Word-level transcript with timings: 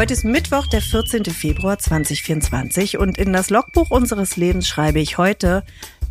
Heute 0.00 0.14
ist 0.14 0.24
Mittwoch, 0.24 0.66
der 0.66 0.80
14. 0.80 1.26
Februar 1.26 1.78
2024 1.78 2.96
und 2.96 3.18
in 3.18 3.34
das 3.34 3.50
Logbuch 3.50 3.90
unseres 3.90 4.38
Lebens 4.38 4.66
schreibe 4.66 4.98
ich 4.98 5.18
heute, 5.18 5.62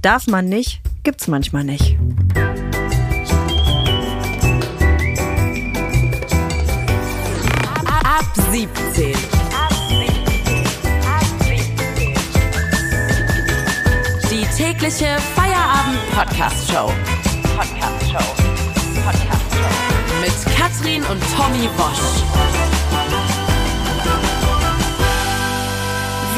darf 0.04 0.28
man 0.28 0.46
nicht, 0.46 0.82
gibt's 1.02 1.28
manchmal 1.28 1.64
nicht. 1.64 1.98
Ab 7.88 8.32
17. 8.52 9.16
Die 14.30 14.46
tägliche 14.56 15.18
Feierabend-Podcast-Show. 15.36 16.94
Podcast-Show. 17.58 18.36
Podcast-Show. 19.04 20.22
Mit 20.22 20.56
Katrin 20.56 21.02
und 21.06 21.20
Tommy 21.36 21.68
Bosch. 21.76 22.20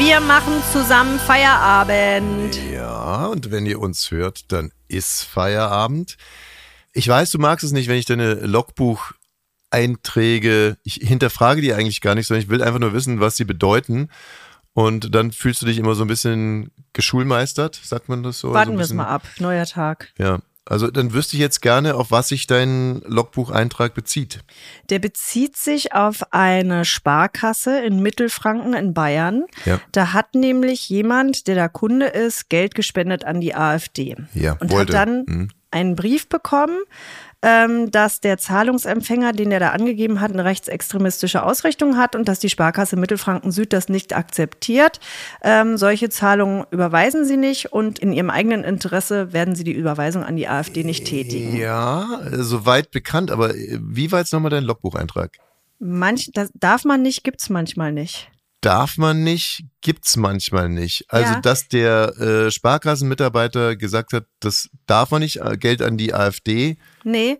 Wir 0.04 0.20
machen 0.20 0.54
zusammen 0.72 1.20
Feierabend. 1.20 2.58
Ja, 2.72 3.26
und 3.26 3.52
wenn 3.52 3.66
ihr 3.66 3.78
uns 3.78 4.10
hört, 4.10 4.50
dann 4.50 4.72
ist 4.88 5.22
Feierabend. 5.22 6.16
Ich 6.92 7.06
weiß, 7.06 7.30
du 7.30 7.38
magst 7.38 7.64
es 7.64 7.70
nicht, 7.70 7.86
wenn 7.86 7.98
ich 7.98 8.04
deine 8.04 8.34
Logbucheinträge, 8.34 10.76
ich 10.82 10.94
hinterfrage 10.94 11.60
die 11.60 11.72
eigentlich 11.72 12.00
gar 12.00 12.16
nicht, 12.16 12.26
sondern 12.26 12.42
ich 12.42 12.48
will 12.48 12.64
einfach 12.64 12.80
nur 12.80 12.92
wissen, 12.92 13.20
was 13.20 13.36
sie 13.36 13.44
bedeuten. 13.44 14.08
Und 14.72 15.14
dann 15.14 15.30
fühlst 15.30 15.62
du 15.62 15.66
dich 15.66 15.78
immer 15.78 15.94
so 15.94 16.02
ein 16.02 16.08
bisschen 16.08 16.72
geschulmeistert, 16.94 17.76
sagt 17.76 18.08
man 18.08 18.24
das 18.24 18.40
so? 18.40 18.52
Warten 18.52 18.72
so 18.72 18.78
wir 18.78 18.84
es 18.84 18.92
mal 18.92 19.06
ab. 19.06 19.22
Neuer 19.38 19.66
Tag. 19.66 20.12
Ja, 20.18 20.40
also 20.64 20.90
dann 20.90 21.12
wüsste 21.12 21.36
ich 21.36 21.40
jetzt 21.40 21.60
gerne, 21.60 21.96
auf 21.96 22.10
was 22.10 22.28
sich 22.28 22.46
dein 22.46 23.00
Logbucheintrag 23.06 23.94
bezieht. 23.94 24.40
Der 24.90 25.00
bezieht 25.00 25.56
sich 25.56 25.92
auf 25.92 26.22
eine 26.32 26.84
Sparkasse 26.84 27.80
in 27.84 28.00
Mittelfranken 28.00 28.72
in 28.74 28.94
Bayern. 28.94 29.44
Ja. 29.64 29.80
Da 29.90 30.12
hat 30.12 30.34
nämlich 30.34 30.88
jemand, 30.88 31.48
der 31.48 31.56
da 31.56 31.68
Kunde 31.68 32.06
ist, 32.06 32.48
Geld 32.48 32.74
gespendet 32.74 33.24
an 33.24 33.40
die 33.40 33.54
AfD. 33.54 34.16
Ja, 34.34 34.52
und 34.60 34.70
wollte. 34.70 34.98
hat 34.98 35.08
dann 35.08 35.24
Mhm. 35.26 35.48
Einen 35.72 35.96
Brief 35.96 36.28
bekommen, 36.28 36.78
ähm, 37.42 37.90
dass 37.90 38.20
der 38.20 38.38
Zahlungsempfänger, 38.38 39.32
den 39.32 39.50
er 39.50 39.60
da 39.60 39.70
angegeben 39.70 40.20
hat, 40.20 40.32
eine 40.32 40.44
rechtsextremistische 40.44 41.42
Ausrichtung 41.42 41.96
hat 41.96 42.14
und 42.14 42.28
dass 42.28 42.38
die 42.38 42.48
Sparkasse 42.48 42.96
Mittelfranken 42.96 43.50
Süd 43.50 43.72
das 43.72 43.88
nicht 43.88 44.14
akzeptiert. 44.14 45.00
Ähm, 45.42 45.76
solche 45.76 46.08
Zahlungen 46.08 46.64
überweisen 46.70 47.24
sie 47.24 47.36
nicht 47.36 47.72
und 47.72 47.98
in 47.98 48.12
ihrem 48.12 48.30
eigenen 48.30 48.62
Interesse 48.62 49.32
werden 49.32 49.56
sie 49.56 49.64
die 49.64 49.72
Überweisung 49.72 50.22
an 50.22 50.36
die 50.36 50.48
AfD 50.48 50.84
nicht 50.84 51.04
tätigen. 51.06 51.56
Ja, 51.56 52.20
soweit 52.30 52.92
bekannt, 52.92 53.30
aber 53.30 53.56
äh, 53.56 53.78
wie 53.82 54.12
war 54.12 54.20
jetzt 54.20 54.32
nochmal 54.32 54.50
dein 54.50 54.64
Logbucheintrag? 54.64 55.32
Manch, 55.80 56.30
das 56.32 56.50
darf 56.54 56.84
man 56.84 57.02
nicht, 57.02 57.24
gibt's 57.24 57.50
manchmal 57.50 57.90
nicht. 57.90 58.30
Darf 58.62 58.96
man 58.96 59.22
nicht, 59.24 59.64
gibt's 59.82 60.16
manchmal 60.16 60.68
nicht. 60.70 61.04
Also, 61.08 61.34
Ja. 61.34 61.40
dass 61.40 61.68
der 61.68 62.16
äh, 62.18 62.50
Sparkassenmitarbeiter 62.50 63.76
gesagt 63.76 64.12
hat, 64.14 64.24
das 64.40 64.70
darf 64.86 65.10
man 65.10 65.20
nicht, 65.20 65.40
äh, 65.40 65.56
Geld 65.58 65.82
an 65.82 65.98
die 65.98 66.14
AfD. 66.14 66.78
Nee. 67.04 67.38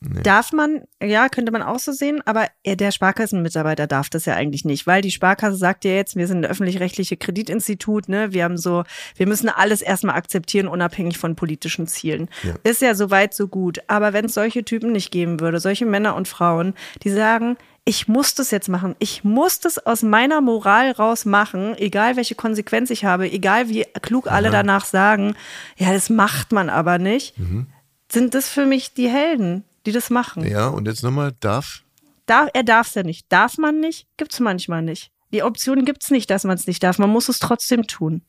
Darf 0.00 0.52
man, 0.52 0.82
ja, 1.02 1.28
könnte 1.30 1.50
man 1.50 1.62
auch 1.62 1.78
so 1.78 1.90
sehen, 1.90 2.20
aber 2.26 2.48
er, 2.62 2.76
der 2.76 2.92
Sparkassenmitarbeiter 2.92 3.86
darf 3.86 4.10
das 4.10 4.26
ja 4.26 4.34
eigentlich 4.34 4.64
nicht, 4.66 4.86
weil 4.86 5.00
die 5.00 5.10
Sparkasse 5.10 5.56
sagt 5.56 5.84
ja 5.86 5.92
jetzt, 5.92 6.16
wir 6.16 6.26
sind 6.26 6.44
ein 6.44 6.50
öffentlich-rechtliche 6.50 7.16
Kreditinstitut, 7.16 8.08
ne, 8.08 8.32
wir 8.32 8.44
haben 8.44 8.58
so, 8.58 8.84
wir 9.16 9.26
müssen 9.26 9.48
alles 9.48 9.80
erstmal 9.80 10.16
akzeptieren, 10.16 10.68
unabhängig 10.68 11.16
von 11.16 11.34
politischen 11.34 11.86
Zielen. 11.86 12.28
Ja. 12.42 12.54
Ist 12.62 12.82
ja 12.82 12.94
soweit 12.94 13.32
so 13.34 13.48
gut. 13.48 13.78
Aber 13.86 14.12
wenn 14.12 14.26
es 14.26 14.34
solche 14.34 14.64
Typen 14.64 14.92
nicht 14.92 15.10
geben 15.10 15.40
würde, 15.40 15.60
solche 15.60 15.86
Männer 15.86 16.14
und 16.14 16.28
Frauen, 16.28 16.74
die 17.02 17.10
sagen, 17.10 17.56
ich 17.88 18.08
muss 18.08 18.34
das 18.34 18.50
jetzt 18.50 18.68
machen. 18.68 18.96
Ich 18.98 19.22
muss 19.22 19.60
das 19.60 19.78
aus 19.78 20.02
meiner 20.02 20.40
Moral 20.40 20.90
raus 20.90 21.24
machen, 21.24 21.76
egal 21.78 22.16
welche 22.16 22.34
Konsequenz 22.34 22.90
ich 22.90 23.04
habe, 23.04 23.30
egal 23.30 23.68
wie 23.68 23.84
klug 24.02 24.26
alle 24.26 24.50
danach 24.50 24.84
sagen. 24.84 25.36
Ja, 25.76 25.92
das 25.92 26.10
macht 26.10 26.50
man 26.50 26.68
aber 26.68 26.98
nicht. 26.98 27.34
Sind 28.10 28.34
das 28.34 28.48
für 28.48 28.66
mich 28.66 28.92
die 28.92 29.08
Helden, 29.08 29.62
die 29.86 29.92
das 29.92 30.10
machen? 30.10 30.44
Ja, 30.44 30.66
und 30.66 30.86
jetzt 30.86 31.04
nochmal, 31.04 31.32
darf? 31.38 31.84
Darf, 32.26 32.50
er 32.54 32.64
darf 32.64 32.88
es 32.88 32.94
ja 32.94 33.04
nicht. 33.04 33.26
Darf 33.30 33.56
man 33.56 33.78
nicht? 33.78 34.08
Gibt's 34.16 34.40
manchmal 34.40 34.82
nicht. 34.82 35.12
Die 35.32 35.44
Option 35.44 35.84
gibt's 35.84 36.10
nicht, 36.10 36.28
dass 36.28 36.42
man 36.42 36.56
es 36.56 36.66
nicht 36.66 36.82
darf. 36.82 36.98
Man 36.98 37.10
muss 37.10 37.28
es 37.28 37.38
trotzdem 37.38 37.86
tun. 37.86 38.22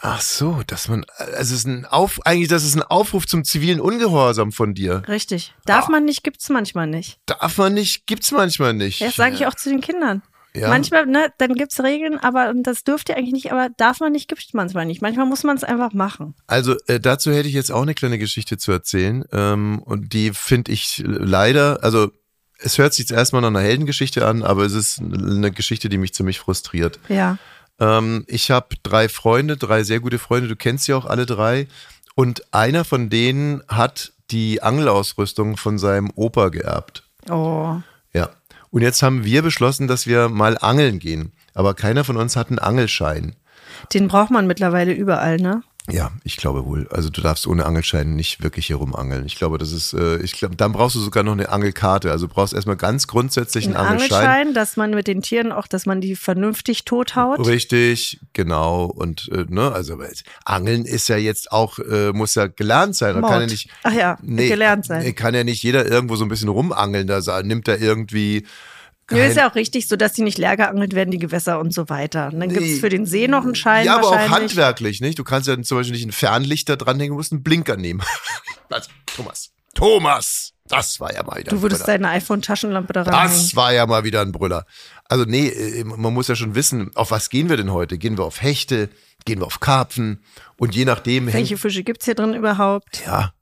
Ach 0.00 0.20
so, 0.20 0.62
dass 0.66 0.88
man, 0.88 1.04
also 1.16 1.32
es 1.40 1.50
ist 1.52 1.66
ein 1.66 1.86
Auf, 1.86 2.20
eigentlich, 2.26 2.48
das 2.48 2.64
ist 2.64 2.74
ein 2.76 2.82
Aufruf 2.82 3.26
zum 3.26 3.44
zivilen 3.44 3.80
Ungehorsam 3.80 4.52
von 4.52 4.74
dir. 4.74 5.02
Richtig. 5.08 5.54
Darf 5.64 5.86
Ah. 5.86 5.92
man 5.92 6.04
nicht, 6.04 6.22
gibt's 6.22 6.48
manchmal 6.50 6.86
nicht. 6.86 7.18
Darf 7.26 7.56
man 7.58 7.72
nicht, 7.74 8.06
gibt's 8.06 8.30
manchmal 8.30 8.74
nicht. 8.74 9.00
Das 9.00 9.16
sage 9.16 9.34
ich 9.34 9.46
auch 9.46 9.54
zu 9.54 9.70
den 9.70 9.80
Kindern. 9.80 10.22
Ja. 10.54 10.68
Manchmal, 10.68 11.04
ne, 11.06 11.30
dann 11.38 11.52
gibt's 11.54 11.80
Regeln, 11.82 12.18
aber 12.18 12.48
und 12.48 12.62
das 12.62 12.82
dürft 12.82 13.10
ihr 13.10 13.16
eigentlich 13.16 13.32
nicht, 13.34 13.52
aber 13.52 13.68
darf 13.76 14.00
man 14.00 14.12
nicht, 14.12 14.28
gibt's 14.28 14.54
manchmal 14.54 14.86
nicht. 14.86 15.02
Manchmal 15.02 15.26
muss 15.26 15.44
man 15.44 15.56
es 15.56 15.64
einfach 15.64 15.92
machen. 15.92 16.34
Also 16.46 16.76
äh, 16.86 16.98
dazu 16.98 17.30
hätte 17.30 17.48
ich 17.48 17.54
jetzt 17.54 17.70
auch 17.70 17.82
eine 17.82 17.94
kleine 17.94 18.18
Geschichte 18.18 18.56
zu 18.56 18.72
erzählen. 18.72 19.24
Ähm, 19.32 19.80
und 19.82 20.12
die 20.14 20.30
finde 20.32 20.72
ich 20.72 21.02
leider, 21.06 21.82
also 21.82 22.10
es 22.58 22.78
hört 22.78 22.94
sich 22.94 23.06
jetzt 23.08 23.12
erstmal 23.16 23.42
nach 23.42 23.48
einer 23.48 23.60
Heldengeschichte 23.60 24.26
an, 24.26 24.42
aber 24.42 24.64
es 24.64 24.72
ist 24.72 24.98
eine 24.98 25.52
Geschichte, 25.52 25.90
die 25.90 25.98
mich 25.98 26.14
ziemlich 26.14 26.38
frustriert. 26.38 27.00
Ja. 27.08 27.36
Ähm, 27.80 28.24
ich 28.26 28.50
habe 28.50 28.76
drei 28.82 29.08
Freunde, 29.08 29.56
drei 29.56 29.82
sehr 29.82 30.00
gute 30.00 30.18
Freunde, 30.18 30.48
du 30.48 30.56
kennst 30.56 30.84
sie 30.84 30.94
auch 30.94 31.04
alle 31.04 31.26
drei. 31.26 31.68
Und 32.14 32.42
einer 32.52 32.84
von 32.84 33.10
denen 33.10 33.62
hat 33.68 34.12
die 34.30 34.62
Angelausrüstung 34.62 35.56
von 35.56 35.78
seinem 35.78 36.10
Opa 36.14 36.48
geerbt. 36.48 37.04
Oh. 37.30 37.76
Ja. 38.12 38.30
Und 38.70 38.82
jetzt 38.82 39.02
haben 39.02 39.24
wir 39.24 39.42
beschlossen, 39.42 39.86
dass 39.86 40.06
wir 40.06 40.28
mal 40.28 40.58
angeln 40.58 40.98
gehen. 40.98 41.32
Aber 41.54 41.74
keiner 41.74 42.04
von 42.04 42.16
uns 42.16 42.36
hat 42.36 42.48
einen 42.48 42.58
Angelschein. 42.58 43.36
Den 43.92 44.08
braucht 44.08 44.30
man 44.30 44.46
mittlerweile 44.46 44.92
überall, 44.92 45.36
ne? 45.36 45.62
Ja, 45.90 46.10
ich 46.24 46.36
glaube 46.36 46.66
wohl. 46.66 46.88
Also 46.90 47.10
du 47.10 47.20
darfst 47.20 47.46
ohne 47.46 47.64
Angelschein 47.64 48.16
nicht 48.16 48.42
wirklich 48.42 48.66
hier 48.66 48.76
rumangeln. 48.76 49.24
Ich 49.26 49.36
glaube, 49.36 49.56
das 49.56 49.70
ist, 49.70 49.92
äh, 49.92 50.16
ich 50.18 50.32
glaube, 50.32 50.56
dann 50.56 50.72
brauchst 50.72 50.96
du 50.96 51.00
sogar 51.00 51.22
noch 51.22 51.32
eine 51.32 51.48
Angelkarte. 51.48 52.10
Also 52.10 52.26
du 52.26 52.34
brauchst 52.34 52.54
erstmal 52.54 52.76
ganz 52.76 53.06
grundsätzlich 53.06 53.66
einen 53.66 53.76
Ein 53.76 53.86
Angelschein. 53.86 54.26
Angelschein, 54.26 54.54
dass 54.54 54.76
man 54.76 54.90
mit 54.90 55.06
den 55.06 55.22
Tieren 55.22 55.52
auch, 55.52 55.68
dass 55.68 55.86
man 55.86 56.00
die 56.00 56.16
vernünftig 56.16 56.84
tothaut. 56.84 57.46
Richtig, 57.46 58.20
genau. 58.32 58.86
Und 58.86 59.30
äh, 59.32 59.44
ne, 59.48 59.70
also 59.72 59.96
Angeln 60.44 60.84
ist 60.84 61.08
ja 61.08 61.16
jetzt 61.16 61.52
auch, 61.52 61.78
äh, 61.78 62.12
muss 62.12 62.34
ja 62.34 62.48
gelernt 62.48 62.96
sein. 62.96 63.20
Mord. 63.20 63.32
kann 63.32 63.40
ja 63.42 63.46
nicht. 63.46 63.70
Ach 63.84 63.92
ja, 63.92 64.18
gelernt 64.22 64.86
sein. 64.86 65.02
nee, 65.04 65.12
Kann 65.12 65.34
ja 65.34 65.44
nicht 65.44 65.62
jeder 65.62 65.86
irgendwo 65.86 66.16
so 66.16 66.24
ein 66.24 66.28
bisschen 66.28 66.48
rumangeln. 66.48 67.06
Da 67.06 67.42
nimmt 67.42 67.68
er 67.68 67.80
irgendwie. 67.80 68.44
Nö, 69.10 69.18
ist 69.22 69.36
ja 69.36 69.48
auch 69.48 69.54
richtig, 69.54 69.86
so 69.88 69.96
dass 69.96 70.12
die 70.14 70.22
nicht 70.22 70.36
leer 70.38 70.56
geangelt 70.56 70.94
werden, 70.94 71.10
die 71.10 71.18
Gewässer 71.18 71.60
und 71.60 71.72
so 71.72 71.88
weiter. 71.88 72.30
Und 72.32 72.40
dann 72.40 72.48
Nee. 72.48 72.76
für 72.80 72.88
den 72.88 73.06
See 73.06 73.28
noch 73.28 73.44
einen 73.44 73.54
Schein 73.54 73.86
Ja, 73.86 73.96
aber 73.98 74.08
auch 74.08 74.28
handwerklich, 74.30 75.00
nicht? 75.00 75.18
Du 75.18 75.24
kannst 75.24 75.48
ja 75.48 75.60
zum 75.62 75.78
Beispiel 75.78 75.92
nicht 75.94 76.02
einen 76.04 76.12
Fernlichter 76.12 76.76
dranhängen, 76.76 77.10
du 77.12 77.16
musst 77.16 77.32
einen 77.32 77.42
Blinker 77.42 77.76
nehmen. 77.76 78.02
Also, 78.68 78.90
Thomas. 79.06 79.50
Thomas! 79.74 80.52
Das 80.66 80.98
war 80.98 81.14
ja 81.14 81.22
mal 81.22 81.36
wieder 81.38 81.50
Du 81.50 81.56
ein 81.56 81.62
würdest 81.62 81.84
Brüller. 81.84 81.98
deine 81.98 82.08
iPhone-Taschenlampe 82.14 82.92
da 82.92 83.02
ranhängen. 83.02 83.28
Das 83.32 83.54
war 83.54 83.72
ja 83.72 83.86
mal 83.86 84.02
wieder 84.02 84.22
ein 84.22 84.32
Brüller. 84.32 84.66
Also 85.04 85.24
nee, 85.24 85.46
äh, 85.46 85.84
man 85.84 86.12
muss 86.12 86.26
ja 86.26 86.34
schon 86.34 86.56
wissen, 86.56 86.90
auf 86.96 87.12
was 87.12 87.30
gehen 87.30 87.48
wir 87.48 87.56
denn 87.56 87.70
heute? 87.72 87.96
Gehen 87.98 88.18
wir 88.18 88.24
auf 88.24 88.42
Hechte? 88.42 88.88
Gehen 89.24 89.38
wir 89.40 89.46
auf 89.46 89.60
Karpfen? 89.60 90.24
Und 90.56 90.74
je 90.74 90.84
nachdem 90.84 91.32
Welche 91.32 91.56
Fische 91.56 91.84
gibt's 91.84 92.06
hier 92.06 92.16
drin 92.16 92.34
überhaupt? 92.34 93.04
ja, 93.06 93.32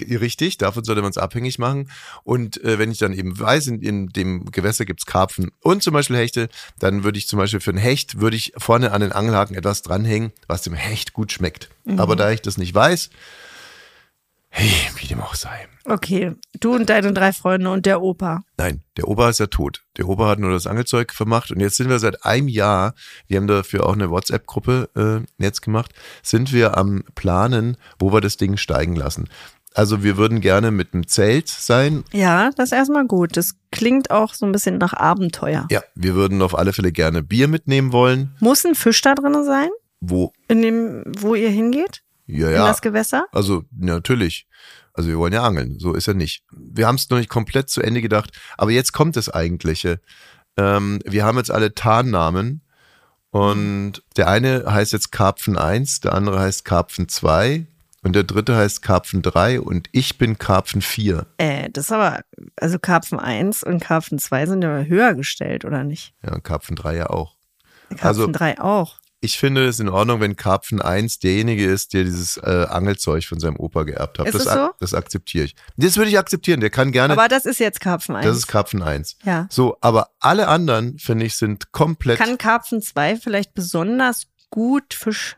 richtig, 0.00 0.58
davon 0.58 0.84
sollte 0.84 1.02
man 1.02 1.10
es 1.10 1.18
abhängig 1.18 1.58
machen. 1.58 1.90
Und 2.24 2.62
äh, 2.64 2.78
wenn 2.78 2.90
ich 2.90 2.98
dann 2.98 3.12
eben 3.12 3.38
weiß, 3.38 3.68
in, 3.68 3.82
in 3.82 4.08
dem 4.08 4.50
Gewässer 4.50 4.84
gibt's 4.84 5.06
Karpfen 5.06 5.50
und 5.60 5.82
zum 5.82 5.92
Beispiel 5.92 6.16
Hechte, 6.16 6.48
dann 6.78 7.04
würde 7.04 7.18
ich 7.18 7.28
zum 7.28 7.38
Beispiel 7.38 7.60
für 7.60 7.70
einen 7.70 7.78
Hecht, 7.78 8.20
würde 8.20 8.36
ich 8.36 8.52
vorne 8.56 8.92
an 8.92 9.00
den 9.00 9.12
Angelhaken 9.12 9.56
etwas 9.56 9.82
dranhängen, 9.82 10.32
was 10.46 10.62
dem 10.62 10.74
Hecht 10.74 11.12
gut 11.12 11.32
schmeckt. 11.32 11.70
Aber 11.96 12.16
da 12.16 12.30
ich 12.30 12.42
das 12.42 12.58
nicht 12.58 12.74
weiß, 12.74 13.10
hey, 14.48 14.72
wie 14.96 15.06
dem 15.06 15.20
auch 15.20 15.34
sei. 15.34 15.68
Okay, 15.84 16.34
du 16.58 16.74
und 16.74 16.90
deine 16.90 17.12
drei 17.12 17.32
Freunde 17.32 17.70
und 17.70 17.86
der 17.86 18.02
Opa. 18.02 18.42
Nein, 18.56 18.82
der 18.96 19.06
Opa 19.06 19.28
ist 19.28 19.38
ja 19.38 19.46
tot. 19.46 19.84
Der 19.98 20.08
Opa 20.08 20.28
hat 20.28 20.38
nur 20.40 20.50
das 20.50 20.66
Angelzeug 20.66 21.12
vermacht 21.12 21.52
und 21.52 21.60
jetzt 21.60 21.76
sind 21.76 21.88
wir 21.88 21.98
seit 21.98 22.24
einem 22.24 22.48
Jahr, 22.48 22.94
wir 23.28 23.36
haben 23.36 23.46
dafür 23.46 23.86
auch 23.86 23.92
eine 23.92 24.10
WhatsApp-Gruppe 24.10 24.88
äh, 24.96 25.42
jetzt 25.42 25.62
gemacht, 25.62 25.92
sind 26.22 26.52
wir 26.52 26.76
am 26.76 27.04
Planen, 27.14 27.76
wo 27.98 28.12
wir 28.12 28.20
das 28.20 28.36
Ding 28.36 28.56
steigen 28.56 28.96
lassen. 28.96 29.28
Also 29.76 30.02
wir 30.02 30.16
würden 30.16 30.40
gerne 30.40 30.70
mit 30.70 30.94
einem 30.94 31.06
Zelt 31.06 31.48
sein. 31.48 32.02
Ja, 32.10 32.50
das 32.56 32.70
ist 32.70 32.78
erstmal 32.78 33.06
gut. 33.06 33.36
Das 33.36 33.56
klingt 33.70 34.10
auch 34.10 34.32
so 34.32 34.46
ein 34.46 34.52
bisschen 34.52 34.78
nach 34.78 34.94
Abenteuer. 34.94 35.66
Ja, 35.70 35.82
wir 35.94 36.14
würden 36.14 36.40
auf 36.40 36.56
alle 36.56 36.72
Fälle 36.72 36.92
gerne 36.92 37.22
Bier 37.22 37.46
mitnehmen 37.46 37.92
wollen. 37.92 38.34
Muss 38.40 38.64
ein 38.64 38.74
Fisch 38.74 39.02
da 39.02 39.14
drin 39.14 39.44
sein, 39.44 39.68
Wo? 40.00 40.32
in 40.48 40.62
dem, 40.62 41.02
wo 41.18 41.34
ihr 41.34 41.50
hingeht? 41.50 42.02
Ja, 42.26 42.48
In 42.48 42.54
ja. 42.54 42.66
das 42.66 42.80
Gewässer? 42.80 43.26
Also 43.32 43.64
natürlich. 43.70 44.46
Also 44.94 45.10
wir 45.10 45.18
wollen 45.18 45.34
ja 45.34 45.42
angeln, 45.42 45.78
so 45.78 45.92
ist 45.92 46.08
er 46.08 46.14
nicht. 46.14 46.42
Wir 46.50 46.86
haben 46.86 46.94
es 46.96 47.10
noch 47.10 47.18
nicht 47.18 47.28
komplett 47.28 47.68
zu 47.68 47.82
Ende 47.82 48.00
gedacht, 48.00 48.30
aber 48.56 48.70
jetzt 48.70 48.94
kommt 48.94 49.14
das 49.16 49.28
Eigentliche. 49.28 50.00
Ähm, 50.56 51.00
wir 51.04 51.26
haben 51.26 51.36
jetzt 51.36 51.50
alle 51.50 51.74
Tarnnamen 51.74 52.62
und 53.28 54.02
der 54.16 54.28
eine 54.28 54.64
heißt 54.66 54.94
jetzt 54.94 55.12
Karpfen 55.12 55.58
1, 55.58 56.00
der 56.00 56.14
andere 56.14 56.40
heißt 56.40 56.64
Karpfen 56.64 57.10
2 57.10 57.66
und 58.06 58.12
der 58.14 58.22
dritte 58.22 58.54
heißt 58.54 58.82
Karpfen 58.82 59.20
3 59.20 59.60
und 59.60 59.88
ich 59.90 60.16
bin 60.16 60.38
Karpfen 60.38 60.80
4. 60.80 61.26
Äh, 61.38 61.70
das 61.70 61.86
ist 61.86 61.92
aber, 61.92 62.20
also 62.54 62.78
Karpfen 62.78 63.18
1 63.18 63.64
und 63.64 63.80
Karpfen 63.80 64.20
2 64.20 64.46
sind 64.46 64.62
ja 64.62 64.82
höher 64.82 65.14
gestellt, 65.14 65.64
oder 65.64 65.82
nicht? 65.82 66.14
Ja, 66.24 66.38
Karpfen 66.38 66.76
3 66.76 66.94
ja 66.94 67.10
auch. 67.10 67.34
Karpfen 67.88 68.06
Also- 68.06 68.26
3 68.28 68.60
auch. 68.60 68.98
Ich 69.20 69.38
finde 69.38 69.66
es 69.66 69.80
in 69.80 69.88
Ordnung, 69.88 70.20
wenn 70.20 70.36
Karpfen 70.36 70.80
1 70.80 71.18
derjenige 71.18 71.64
ist, 71.66 71.94
der 71.94 72.04
dieses 72.04 72.36
äh, 72.36 72.66
Angelzeug 72.68 73.24
von 73.24 73.40
seinem 73.40 73.56
Opa 73.56 73.82
geerbt 73.82 74.20
hat. 74.20 74.28
Ist 74.28 74.34
das, 74.34 74.46
es 74.46 74.52
so? 74.52 74.70
das 74.78 74.94
akzeptiere 74.94 75.46
ich. 75.46 75.56
Das 75.76 75.96
würde 75.96 76.10
ich 76.10 76.18
akzeptieren. 76.18 76.60
Der 76.60 76.70
kann 76.70 76.92
gerne. 76.92 77.14
Aber 77.14 77.26
das 77.26 77.44
ist 77.44 77.58
jetzt 77.58 77.80
Karpfen 77.80 78.14
1. 78.14 78.24
das 78.24 78.36
ist 78.36 78.46
Karpfen 78.46 78.82
1. 78.82 79.16
ja. 79.24 79.48
So, 79.50 79.78
aber 79.80 80.10
alle 80.20 80.46
anderen, 80.46 80.98
finde 81.00 81.24
ich, 81.24 81.34
sind 81.34 81.72
komplett. 81.72 82.18
Kann 82.18 82.38
Karpfen 82.38 82.80
2 82.80 83.16
vielleicht 83.16 83.52
besonders 83.54 84.26
gut 84.50 84.94
Fisch 84.94 85.36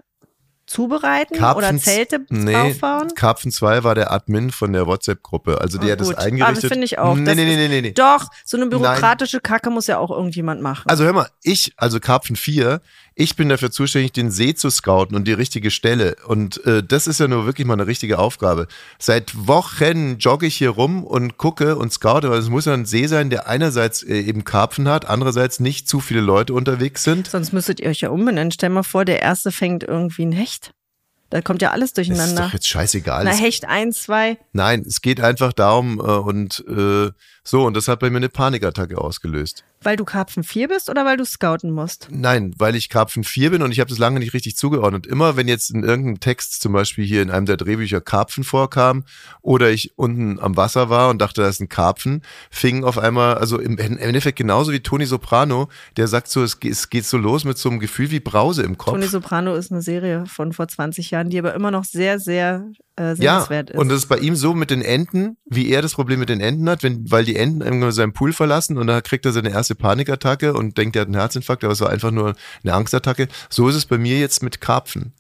zubereiten 0.69 1.35
oder 1.37 1.55
Karpfen- 1.55 1.79
Zelte 1.81 2.21
nee, 2.29 2.55
aufbauen? 2.55 3.09
Karpfen 3.15 3.51
2 3.51 3.83
war 3.85 3.95
der 3.95 4.13
Admin 4.13 4.51
von 4.51 4.73
der 4.73 4.87
WhatsApp-Gruppe. 4.87 5.61
Also 5.61 5.79
der 5.79 5.89
Ah, 5.89 5.93
hat 5.93 6.01
das 6.01 6.09
gut. 6.09 6.19
eingerichtet. 6.19 6.43
Aber 6.49 6.61
das 6.61 6.69
finde 6.71 6.85
ich 6.85 6.99
auch. 6.99 7.15
Nee, 7.17 7.35
nee, 7.35 7.45
nee, 7.45 7.57
nee, 7.57 7.69
nee, 7.69 7.81
nee. 7.81 7.93
Doch, 7.93 8.27
so 8.45 8.57
eine 8.57 8.67
bürokratische 8.67 9.41
Kacke 9.41 9.71
muss 9.71 9.87
ja 9.87 9.99
auch 9.99 10.11
irgendjemand 10.11 10.61
machen. 10.61 10.89
Also 10.89 11.05
hör 11.05 11.13
mal, 11.13 11.29
ich, 11.43 11.73
also 11.77 11.99
Karpfen 12.01 12.37
4, 12.37 12.81
ich 13.21 13.35
bin 13.35 13.49
dafür 13.49 13.73
zuständig, 13.73 14.13
den 14.13 14.31
See 14.31 14.55
zu 14.55 14.71
scouten 14.71 15.17
und 15.17 15.27
die 15.27 15.33
richtige 15.33 15.73
Stelle. 15.73 16.15
Und 16.27 16.65
äh, 16.65 16.85
das 16.85 17.09
ist 17.09 17.19
ja 17.19 17.27
nur 17.27 17.47
wirklich 17.47 17.67
mal 17.67 17.75
eine 17.75 17.89
richtige 17.89 18.21
Aufgabe. 18.21 18.69
Seit 19.01 19.33
Wochen 19.49 20.19
jogge 20.19 20.47
ich 20.47 20.55
hier 20.55 20.71
rum 20.71 21.03
und 21.03 21.37
gucke 21.37 21.75
und 21.77 21.93
scoute, 21.93 22.31
weil 22.31 22.39
es 22.39 22.49
muss 22.49 22.67
ja 22.67 22.75
ein 22.75 22.87
See 22.87 23.09
sein, 23.09 23.29
der 23.29 23.49
einerseits 23.49 24.05
äh, 24.05 24.21
eben 24.21 24.45
Karpfen 24.45 24.89
hat, 24.89 25.07
andererseits 25.09 25.59
nicht 25.59 25.89
zu 25.89 25.99
viele 25.99 26.21
Leute 26.21 26.55
unterwegs 26.55 27.03
sind. 27.03 27.27
Sonst 27.29 27.53
müsstet 27.53 27.81
ihr 27.81 27.91
euch 27.91 28.03
ja 28.03 28.11
umbenennen. 28.11 28.53
Stell 28.53 28.71
mal 28.71 28.85
vor, 28.85 29.05
der 29.05 29.21
erste 29.21 29.51
fängt 29.51 29.83
irgendwie 29.83 30.25
ein 30.25 30.33
Hecht. 30.33 30.71
Da 31.31 31.43
kommt 31.43 31.61
ja 31.61 31.73
alles 31.73 31.93
Das 31.93 32.07
ist 32.07 32.17
durcheinander. 32.17 32.45
doch 32.45 32.53
jetzt 32.53 32.69
scheißegal. 32.69 33.25
Na, 33.25 33.33
Hecht 33.33 33.67
1, 33.67 34.01
2. 34.05 34.39
Nein, 34.53 34.85
es 34.87 35.03
geht 35.03 35.21
einfach 35.21 35.53
darum 35.53 35.99
äh, 35.99 36.03
und 36.03 36.65
äh, 36.69 37.11
so, 37.43 37.65
und 37.65 37.77
das 37.77 37.89
hat 37.89 37.99
bei 37.99 38.11
mir 38.11 38.19
eine 38.19 38.29
Panikattacke 38.29 38.97
ausgelöst. 38.97 39.65
Weil 39.83 39.97
du 39.97 40.05
Karpfen 40.05 40.43
4 40.43 40.69
bist 40.69 40.91
oder 40.91 41.05
weil 41.05 41.17
du 41.17 41.25
scouten 41.25 41.71
musst? 41.71 42.09
Nein, 42.11 42.53
weil 42.59 42.75
ich 42.75 42.89
Karpfen 42.89 43.23
4 43.23 43.51
bin 43.51 43.63
und 43.63 43.71
ich 43.71 43.81
habe 43.81 43.89
das 43.89 43.99
lange 43.99 44.19
nicht 44.19 44.35
richtig 44.35 44.57
zugeordnet. 44.57 45.07
Immer 45.07 45.37
wenn 45.37 45.47
jetzt 45.47 45.71
in 45.71 45.85
irgendeinem 45.85 46.21
Text, 46.21 46.61
zum 46.61 46.73
Beispiel 46.73 47.05
hier 47.05 47.23
in 47.23 47.31
einem 47.31 47.47
der 47.47 47.57
Drehbücher 47.57 48.01
Karpfen 48.01 48.45
vorkam 48.45 49.05
oder 49.41 49.71
ich 49.71 49.93
unten 49.97 50.41
am 50.41 50.57
Wasser 50.57 50.91
war 50.91 51.11
und 51.11 51.21
dachte, 51.21 51.43
da 51.43 51.49
ist 51.49 51.61
ein 51.61 51.69
Karpfen, 51.69 52.23
fing 52.51 52.85
auf 52.85 52.99
einmal, 52.99 53.37
also 53.39 53.59
im 53.59 53.79
Endeffekt 53.79 54.39
genauso 54.39 54.73
wie 54.73 54.81
Toni 54.81 55.07
Soprano, 55.07 55.69
der 55.97 56.09
sagt 56.09 56.29
so, 56.29 56.43
es 56.43 56.59
geht, 56.61 57.05
so 57.05 57.17
los 57.17 57.45
mit 57.45 57.59
so 57.59 57.69
einem 57.69 57.79
Gefühl 57.79 58.11
wie 58.11 58.21
Brause 58.21 58.63
im 58.63 58.77
Kopf. 58.77 58.95
Tony 58.95 59.07
Soprano 59.07 59.55
ist 59.55 59.71
eine 59.71 59.83
Serie 59.83 60.25
von 60.27 60.53
vor 60.53 60.69
20 60.69 61.11
Jahren, 61.11 61.31
die 61.31 61.39
aber 61.39 61.55
immer 61.55 61.71
noch 61.71 61.85
sehr, 61.85 62.19
sehr 62.19 62.67
äh, 62.99 63.15
ja, 63.15 63.37
sehenswert 63.37 63.71
ist. 63.71 63.79
und 63.79 63.89
das 63.89 63.99
ist 63.99 64.07
bei 64.07 64.19
ihm 64.19 64.35
so 64.35 64.55
mit 64.55 64.71
den 64.71 64.83
Enten, 64.83 65.37
wie 65.47 65.71
er 65.71 65.83
das 65.83 65.95
Problem 65.95 66.19
mit 66.19 66.29
den 66.29 66.41
Enten 66.41 66.69
hat, 66.69 66.83
wenn, 66.83 67.11
weil 67.11 67.25
die 67.25 67.37
Enten 67.37 67.91
seinen 67.93 68.13
Pool 68.13 68.33
verlassen 68.33 68.77
und 68.77 68.87
da 68.87 69.01
kriegt 69.01 69.25
er 69.25 69.33
seine 69.33 69.51
erste 69.51 69.68
Panikattacke 69.75 70.55
und 70.55 70.79
denkt, 70.79 70.97
er 70.97 71.03
hat 71.03 71.09
einen 71.09 71.17
Herzinfarkt, 71.17 71.65
aber 71.65 71.73
es 71.73 71.81
war 71.81 71.91
einfach 71.91 72.11
nur 72.11 72.35
eine 72.63 72.75
Angstattacke. 72.75 73.29
So 73.49 73.69
ist 73.69 73.75
es 73.75 73.87
bei 73.87 73.99
mir 73.99 74.19
jetzt 74.19 74.43
mit 74.43 74.61
Karpfen. 74.61 75.13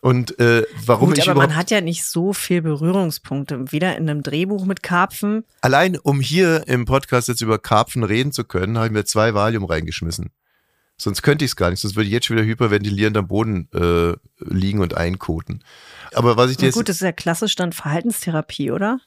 Und 0.00 0.38
äh, 0.38 0.64
warum 0.84 1.08
Gut, 1.08 1.18
ich 1.18 1.28
aber 1.28 1.40
man 1.40 1.56
hat 1.56 1.70
ja 1.70 1.80
nicht 1.80 2.04
so 2.04 2.32
viel 2.32 2.62
Berührungspunkte. 2.62 3.72
Weder 3.72 3.96
in 3.96 4.08
einem 4.08 4.22
Drehbuch 4.22 4.64
mit 4.64 4.82
Karpfen. 4.82 5.44
allein 5.62 5.98
um 5.98 6.20
hier 6.20 6.68
im 6.68 6.84
Podcast 6.84 7.28
jetzt 7.28 7.40
über 7.40 7.58
Karpfen 7.58 8.04
reden 8.04 8.30
zu 8.30 8.44
können, 8.44 8.76
habe 8.76 8.86
ich 8.86 8.92
mir 8.92 9.04
zwei 9.04 9.34
Valium 9.34 9.64
reingeschmissen. 9.64 10.30
Sonst 10.98 11.22
könnte 11.22 11.44
ich 11.44 11.50
es 11.50 11.56
gar 11.56 11.70
nicht, 11.70 11.80
sonst 11.80 11.94
würde 11.94 12.06
ich 12.06 12.12
jetzt 12.12 12.26
schon 12.26 12.36
wieder 12.36 12.46
hyperventilierend 12.46 13.16
am 13.18 13.28
Boden 13.28 13.68
äh, 13.74 14.14
liegen 14.38 14.80
und 14.80 14.96
einkoten. 14.96 15.62
Aber 16.14 16.38
was 16.38 16.50
ich 16.50 16.56
dir 16.56 16.70
gut, 16.70 16.88
das 16.88 16.96
ist 16.96 17.02
ja 17.02 17.12
klassisch 17.12 17.54
dann 17.54 17.72
Verhaltenstherapie, 17.72 18.70
oder? 18.70 19.00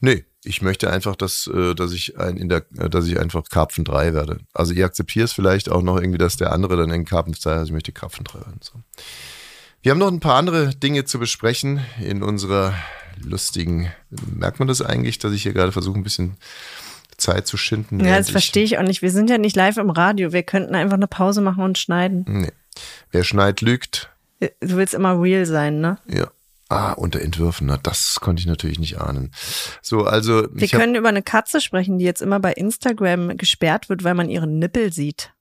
Nee, 0.00 0.24
ich 0.44 0.62
möchte 0.62 0.90
einfach, 0.90 1.16
dass, 1.16 1.48
äh, 1.52 1.74
dass 1.74 1.92
ich 1.92 2.18
ein 2.18 2.36
in 2.36 2.48
der, 2.48 2.64
äh, 2.78 2.88
dass 2.88 3.06
ich 3.06 3.18
einfach 3.18 3.44
Karpfen 3.48 3.84
3 3.84 4.14
werde. 4.14 4.38
Also 4.54 4.72
ihr 4.72 4.84
akzeptiert 4.84 5.26
es 5.26 5.32
vielleicht 5.32 5.68
auch 5.68 5.82
noch 5.82 5.96
irgendwie, 5.96 6.18
dass 6.18 6.36
der 6.36 6.52
andere 6.52 6.76
dann 6.76 6.90
in 6.90 7.04
Karpfen 7.04 7.34
2, 7.34 7.52
also 7.52 7.64
ich 7.66 7.72
möchte 7.72 7.92
Karpfen 7.92 8.24
3 8.24 8.40
werden. 8.40 8.60
So. 8.60 8.74
Wir 9.82 9.90
haben 9.90 9.98
noch 9.98 10.10
ein 10.10 10.20
paar 10.20 10.36
andere 10.36 10.74
Dinge 10.74 11.04
zu 11.04 11.18
besprechen 11.18 11.80
in 12.00 12.22
unserer 12.22 12.74
lustigen. 13.22 13.92
Merkt 14.10 14.58
man 14.58 14.68
das 14.68 14.82
eigentlich, 14.82 15.18
dass 15.18 15.32
ich 15.32 15.42
hier 15.42 15.52
gerade 15.52 15.72
versuche, 15.72 15.98
ein 15.98 16.04
bisschen 16.04 16.36
Zeit 17.16 17.46
zu 17.46 17.56
schinden? 17.56 18.00
Ja, 18.00 18.18
das 18.18 18.30
verstehe 18.30 18.64
ich 18.64 18.78
auch 18.78 18.82
nicht. 18.82 19.02
Wir 19.02 19.10
sind 19.10 19.30
ja 19.30 19.38
nicht 19.38 19.56
live 19.56 19.78
im 19.78 19.90
Radio. 19.90 20.32
Wir 20.32 20.42
könnten 20.42 20.74
einfach 20.74 20.96
eine 20.96 21.06
Pause 21.06 21.40
machen 21.40 21.64
und 21.64 21.78
schneiden. 21.78 22.24
Nee. 22.26 22.52
Wer 23.10 23.24
schneit, 23.24 23.60
lügt. 23.62 24.10
Du 24.40 24.76
willst 24.76 24.92
immer 24.92 25.20
real 25.20 25.46
sein, 25.46 25.80
ne? 25.80 25.98
Ja. 26.06 26.28
Ah, 26.68 26.92
unter 26.92 27.20
Entwürfen, 27.20 27.68
na, 27.68 27.76
das 27.76 28.16
konnte 28.20 28.40
ich 28.40 28.46
natürlich 28.46 28.78
nicht 28.80 29.00
ahnen. 29.00 29.30
So, 29.82 30.04
also. 30.04 30.48
Wir 30.52 30.62
ich 30.64 30.74
hab- 30.74 30.80
können 30.80 30.96
über 30.96 31.08
eine 31.08 31.22
Katze 31.22 31.60
sprechen, 31.60 31.98
die 31.98 32.04
jetzt 32.04 32.22
immer 32.22 32.40
bei 32.40 32.52
Instagram 32.52 33.36
gesperrt 33.36 33.88
wird, 33.88 34.02
weil 34.02 34.14
man 34.14 34.28
ihren 34.28 34.58
Nippel 34.58 34.92
sieht. 34.92 35.32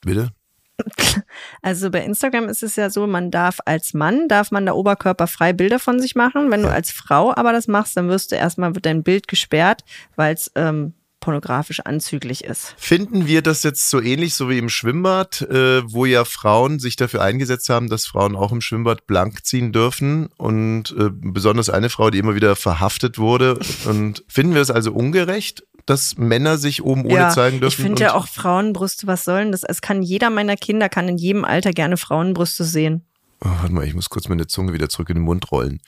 Bitte? 0.00 0.30
Also 1.62 1.90
bei 1.90 2.04
Instagram 2.04 2.48
ist 2.48 2.62
es 2.62 2.74
ja 2.76 2.90
so, 2.90 3.06
man 3.06 3.30
darf 3.30 3.58
als 3.64 3.94
Mann, 3.94 4.26
darf 4.28 4.50
man 4.50 4.66
da 4.66 4.72
oberkörperfrei 4.72 5.52
Bilder 5.52 5.78
von 5.78 6.00
sich 6.00 6.14
machen. 6.16 6.50
Wenn 6.50 6.62
du 6.62 6.70
als 6.70 6.90
Frau 6.90 7.32
aber 7.34 7.52
das 7.52 7.68
machst, 7.68 7.96
dann 7.96 8.08
wirst 8.08 8.32
du 8.32 8.36
erstmal, 8.36 8.74
wird 8.74 8.84
dein 8.86 9.02
Bild 9.04 9.28
gesperrt, 9.28 9.84
weil 10.16 10.34
es 10.34 10.50
ähm, 10.56 10.94
pornografisch 11.24 11.80
anzüglich 11.80 12.44
ist. 12.44 12.74
Finden 12.76 13.26
wir 13.26 13.40
das 13.42 13.62
jetzt 13.62 13.88
so 13.88 14.00
ähnlich, 14.00 14.34
so 14.34 14.50
wie 14.50 14.58
im 14.58 14.68
Schwimmbad, 14.68 15.40
äh, 15.42 15.82
wo 15.90 16.04
ja 16.04 16.24
Frauen 16.24 16.78
sich 16.78 16.96
dafür 16.96 17.22
eingesetzt 17.22 17.68
haben, 17.70 17.88
dass 17.88 18.06
Frauen 18.06 18.36
auch 18.36 18.52
im 18.52 18.60
Schwimmbad 18.60 19.06
blank 19.06 19.44
ziehen 19.46 19.72
dürfen 19.72 20.28
und 20.36 20.94
äh, 20.98 21.08
besonders 21.10 21.70
eine 21.70 21.88
Frau, 21.88 22.10
die 22.10 22.18
immer 22.18 22.34
wieder 22.34 22.56
verhaftet 22.56 23.18
wurde. 23.18 23.58
Und 23.86 24.22
finden 24.28 24.54
wir 24.54 24.60
es 24.60 24.70
also 24.70 24.92
ungerecht, 24.92 25.64
dass 25.86 26.16
Männer 26.18 26.58
sich 26.58 26.82
oben 26.82 27.04
ohne 27.06 27.30
zeigen 27.30 27.56
ich 27.56 27.60
dürfen? 27.60 27.76
finde 27.82 27.92
und- 27.92 28.00
ja 28.00 28.14
auch 28.14 28.28
Frauenbrüste, 28.28 29.06
was 29.06 29.24
sollen 29.24 29.50
das? 29.52 29.64
Es 29.64 29.80
kann 29.80 30.02
jeder 30.02 30.28
meiner 30.30 30.56
Kinder, 30.56 30.88
kann 30.88 31.08
in 31.08 31.16
jedem 31.18 31.44
Alter 31.44 31.72
gerne 31.72 31.96
Frauenbrüste 31.96 32.64
sehen. 32.64 33.02
Oh, 33.42 33.48
warte 33.60 33.72
mal, 33.72 33.86
ich 33.86 33.94
muss 33.94 34.08
kurz 34.10 34.28
meine 34.28 34.46
Zunge 34.46 34.72
wieder 34.72 34.88
zurück 34.88 35.10
in 35.10 35.16
den 35.16 35.24
Mund 35.24 35.50
rollen. 35.50 35.80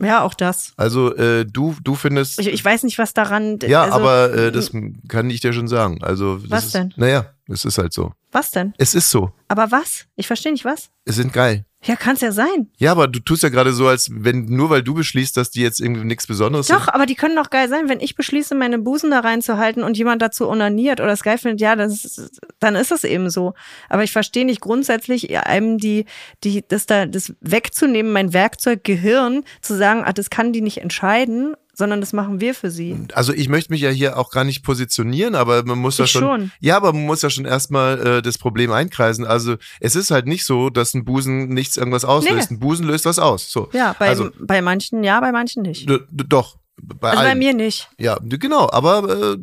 Ja, 0.00 0.22
auch 0.22 0.34
das. 0.34 0.72
Also 0.76 1.14
äh, 1.16 1.44
du, 1.44 1.74
du 1.82 1.94
findest. 1.94 2.38
Ich, 2.38 2.48
ich 2.48 2.64
weiß 2.64 2.82
nicht, 2.84 2.98
was 2.98 3.14
daran. 3.14 3.58
ja, 3.62 3.82
also, 3.82 3.96
aber 3.96 4.34
äh, 4.34 4.52
das 4.52 4.72
kann 5.08 5.30
ich 5.30 5.40
dir 5.40 5.52
schon 5.52 5.68
sagen. 5.68 6.02
Also 6.02 6.38
Was 6.48 6.66
ist, 6.66 6.74
denn? 6.74 6.94
Naja, 6.96 7.26
es 7.52 7.64
ist 7.64 7.78
halt 7.78 7.92
so. 7.92 8.12
Was 8.30 8.50
denn? 8.50 8.74
Es 8.78 8.94
ist 8.94 9.10
so. 9.10 9.30
Aber 9.48 9.70
was? 9.70 10.06
Ich 10.16 10.26
verstehe 10.26 10.52
nicht 10.52 10.64
was. 10.64 10.90
Es 11.04 11.16
sind 11.16 11.32
geil. 11.32 11.64
Ja, 11.84 11.96
kann 11.96 12.14
es 12.14 12.20
ja 12.20 12.30
sein. 12.30 12.70
Ja, 12.76 12.92
aber 12.92 13.08
du 13.08 13.18
tust 13.18 13.42
ja 13.42 13.48
gerade 13.48 13.72
so, 13.72 13.88
als 13.88 14.08
wenn 14.12 14.44
nur 14.44 14.70
weil 14.70 14.84
du 14.84 14.94
beschließt, 14.94 15.36
dass 15.36 15.50
die 15.50 15.62
jetzt 15.62 15.80
irgendwie 15.80 16.04
nichts 16.04 16.28
Besonderes 16.28 16.68
Doch, 16.68 16.86
aber 16.86 17.06
die 17.06 17.16
können 17.16 17.34
doch 17.34 17.50
geil 17.50 17.68
sein. 17.68 17.88
Wenn 17.88 17.98
ich 17.98 18.14
beschließe, 18.14 18.54
meine 18.54 18.78
Busen 18.78 19.10
da 19.10 19.18
reinzuhalten 19.18 19.82
und 19.82 19.98
jemand 19.98 20.22
dazu 20.22 20.48
onaniert 20.48 21.00
oder 21.00 21.10
es 21.10 21.24
geil 21.24 21.38
findet, 21.38 21.60
ja, 21.60 21.74
das 21.74 22.04
ist, 22.04 22.40
dann 22.60 22.76
ist 22.76 22.92
es 22.92 23.02
eben 23.02 23.30
so. 23.30 23.54
Aber 23.88 24.04
ich 24.04 24.12
verstehe 24.12 24.46
nicht 24.46 24.60
grundsätzlich 24.60 25.36
einem 25.36 25.78
die, 25.78 26.06
die, 26.44 26.64
das 26.66 26.86
da, 26.86 27.06
das 27.06 27.34
wegzunehmen, 27.40 28.12
mein 28.12 28.32
Werkzeug 28.32 28.84
Gehirn, 28.84 29.42
zu 29.60 29.76
sagen, 29.76 30.04
ah, 30.04 30.12
das 30.12 30.30
kann 30.30 30.52
die 30.52 30.60
nicht 30.60 30.78
entscheiden, 30.78 31.56
sondern 31.74 32.00
das 32.00 32.12
machen 32.12 32.40
wir 32.40 32.54
für 32.54 32.70
sie. 32.70 33.06
Also 33.14 33.32
ich 33.32 33.48
möchte 33.48 33.72
mich 33.72 33.80
ja 33.80 33.90
hier 33.90 34.18
auch 34.18 34.30
gar 34.30 34.44
nicht 34.44 34.62
positionieren, 34.62 35.34
aber 35.34 35.64
man 35.64 35.78
muss 35.78 35.98
ja 35.98 36.06
schon, 36.06 36.22
schon. 36.22 36.52
Ja, 36.60 36.76
aber 36.76 36.92
man 36.92 37.06
muss 37.06 37.22
ja 37.22 37.30
schon 37.30 37.44
erstmal 37.44 38.18
äh, 38.18 38.22
das 38.22 38.38
Problem 38.38 38.72
einkreisen. 38.72 39.26
Also 39.26 39.56
es 39.80 39.96
ist 39.96 40.10
halt 40.10 40.26
nicht 40.26 40.44
so, 40.44 40.70
dass 40.70 40.94
ein 40.94 41.04
Busen 41.04 41.48
nichts 41.48 41.76
irgendwas 41.76 42.04
auslöst. 42.04 42.50
Nee. 42.50 42.56
Ein 42.56 42.60
Busen 42.60 42.86
löst 42.86 43.06
was 43.06 43.18
aus. 43.18 43.50
So. 43.50 43.70
Ja, 43.72 43.96
bei, 43.98 44.08
also, 44.08 44.30
bei 44.38 44.60
manchen 44.60 45.02
ja, 45.02 45.20
bei 45.20 45.32
manchen 45.32 45.62
nicht. 45.62 45.88
doch. 46.10 46.58
Bei 46.84 47.10
Also 47.10 47.20
allen. 47.20 47.30
bei 47.30 47.34
mir 47.36 47.54
nicht. 47.54 47.88
Ja, 47.98 48.18
genau, 48.22 48.68
aber 48.70 49.34
äh, 49.34 49.36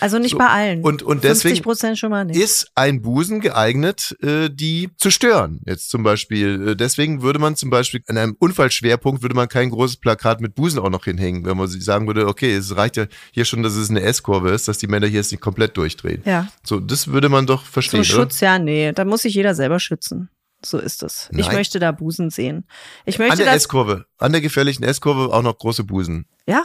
Also 0.00 0.18
nicht 0.18 0.32
So. 0.32 0.38
bei 0.38 0.46
allen. 0.48 0.82
Und- 0.82 1.02
und 1.02 1.20
50 1.20 1.42
deswegen 1.42 1.62
Prozent 1.62 1.98
schon 1.98 2.10
mal 2.10 2.24
nicht. 2.24 2.40
ist 2.40 2.70
ein 2.74 3.02
Busen 3.02 3.40
geeignet, 3.40 4.16
äh, 4.22 4.48
die 4.50 4.88
zu 4.96 5.10
stören. 5.10 5.60
Jetzt 5.66 5.90
zum 5.90 6.02
Beispiel, 6.02 6.68
äh, 6.70 6.76
deswegen 6.76 7.20
würde 7.22 7.38
man 7.38 7.54
zum 7.56 7.68
Beispiel 7.70 8.02
an 8.08 8.16
einem 8.16 8.36
Unfallschwerpunkt 8.38 9.22
würde 9.22 9.34
man 9.34 9.48
kein 9.48 9.68
großes 9.70 9.98
Plakat 9.98 10.40
mit 10.40 10.54
Busen 10.54 10.78
auch 10.78 10.88
noch 10.90 11.04
hinhängen, 11.04 11.44
wenn 11.44 11.56
man 11.56 11.68
sagen 11.68 12.06
würde, 12.06 12.26
okay, 12.26 12.54
es 12.54 12.74
reicht 12.76 12.96
ja 12.96 13.06
hier 13.32 13.44
schon, 13.44 13.62
dass 13.62 13.74
es 13.76 13.90
eine 13.90 14.00
S-Kurve 14.00 14.50
ist, 14.50 14.66
dass 14.68 14.78
die 14.78 14.86
Männer 14.86 15.06
hier 15.06 15.18
jetzt 15.20 15.32
nicht 15.32 15.40
komplett 15.42 15.76
durchdrehen. 15.76 16.22
Ja. 16.24 16.48
So, 16.62 16.80
das 16.80 17.08
würde 17.08 17.28
man 17.28 17.46
doch 17.46 17.64
verstehen, 17.64 18.04
Zum 18.04 18.16
Schutz, 18.16 18.40
ja, 18.40 18.58
nee. 18.58 18.92
Da 18.92 19.04
muss 19.04 19.22
sich 19.22 19.34
jeder 19.34 19.54
selber 19.54 19.78
schützen. 19.80 20.30
So 20.64 20.78
ist 20.78 21.02
es. 21.02 21.28
Ich 21.32 21.46
Nein. 21.46 21.56
möchte 21.56 21.78
da 21.78 21.92
Busen 21.92 22.30
sehen. 22.30 22.66
Ich 23.06 23.16
oder? 23.16 23.24
An 23.24 23.28
möchte 23.30 23.44
der. 23.44 23.54
S-Kurve, 23.54 24.06
an 24.18 24.32
der 24.32 24.40
gefährlichen 24.40 24.82
S-Kurve 24.84 25.32
auch 25.34 25.42
noch 25.42 25.56
große 25.58 25.84
Busen. 25.84 26.26
Ja, 26.46 26.64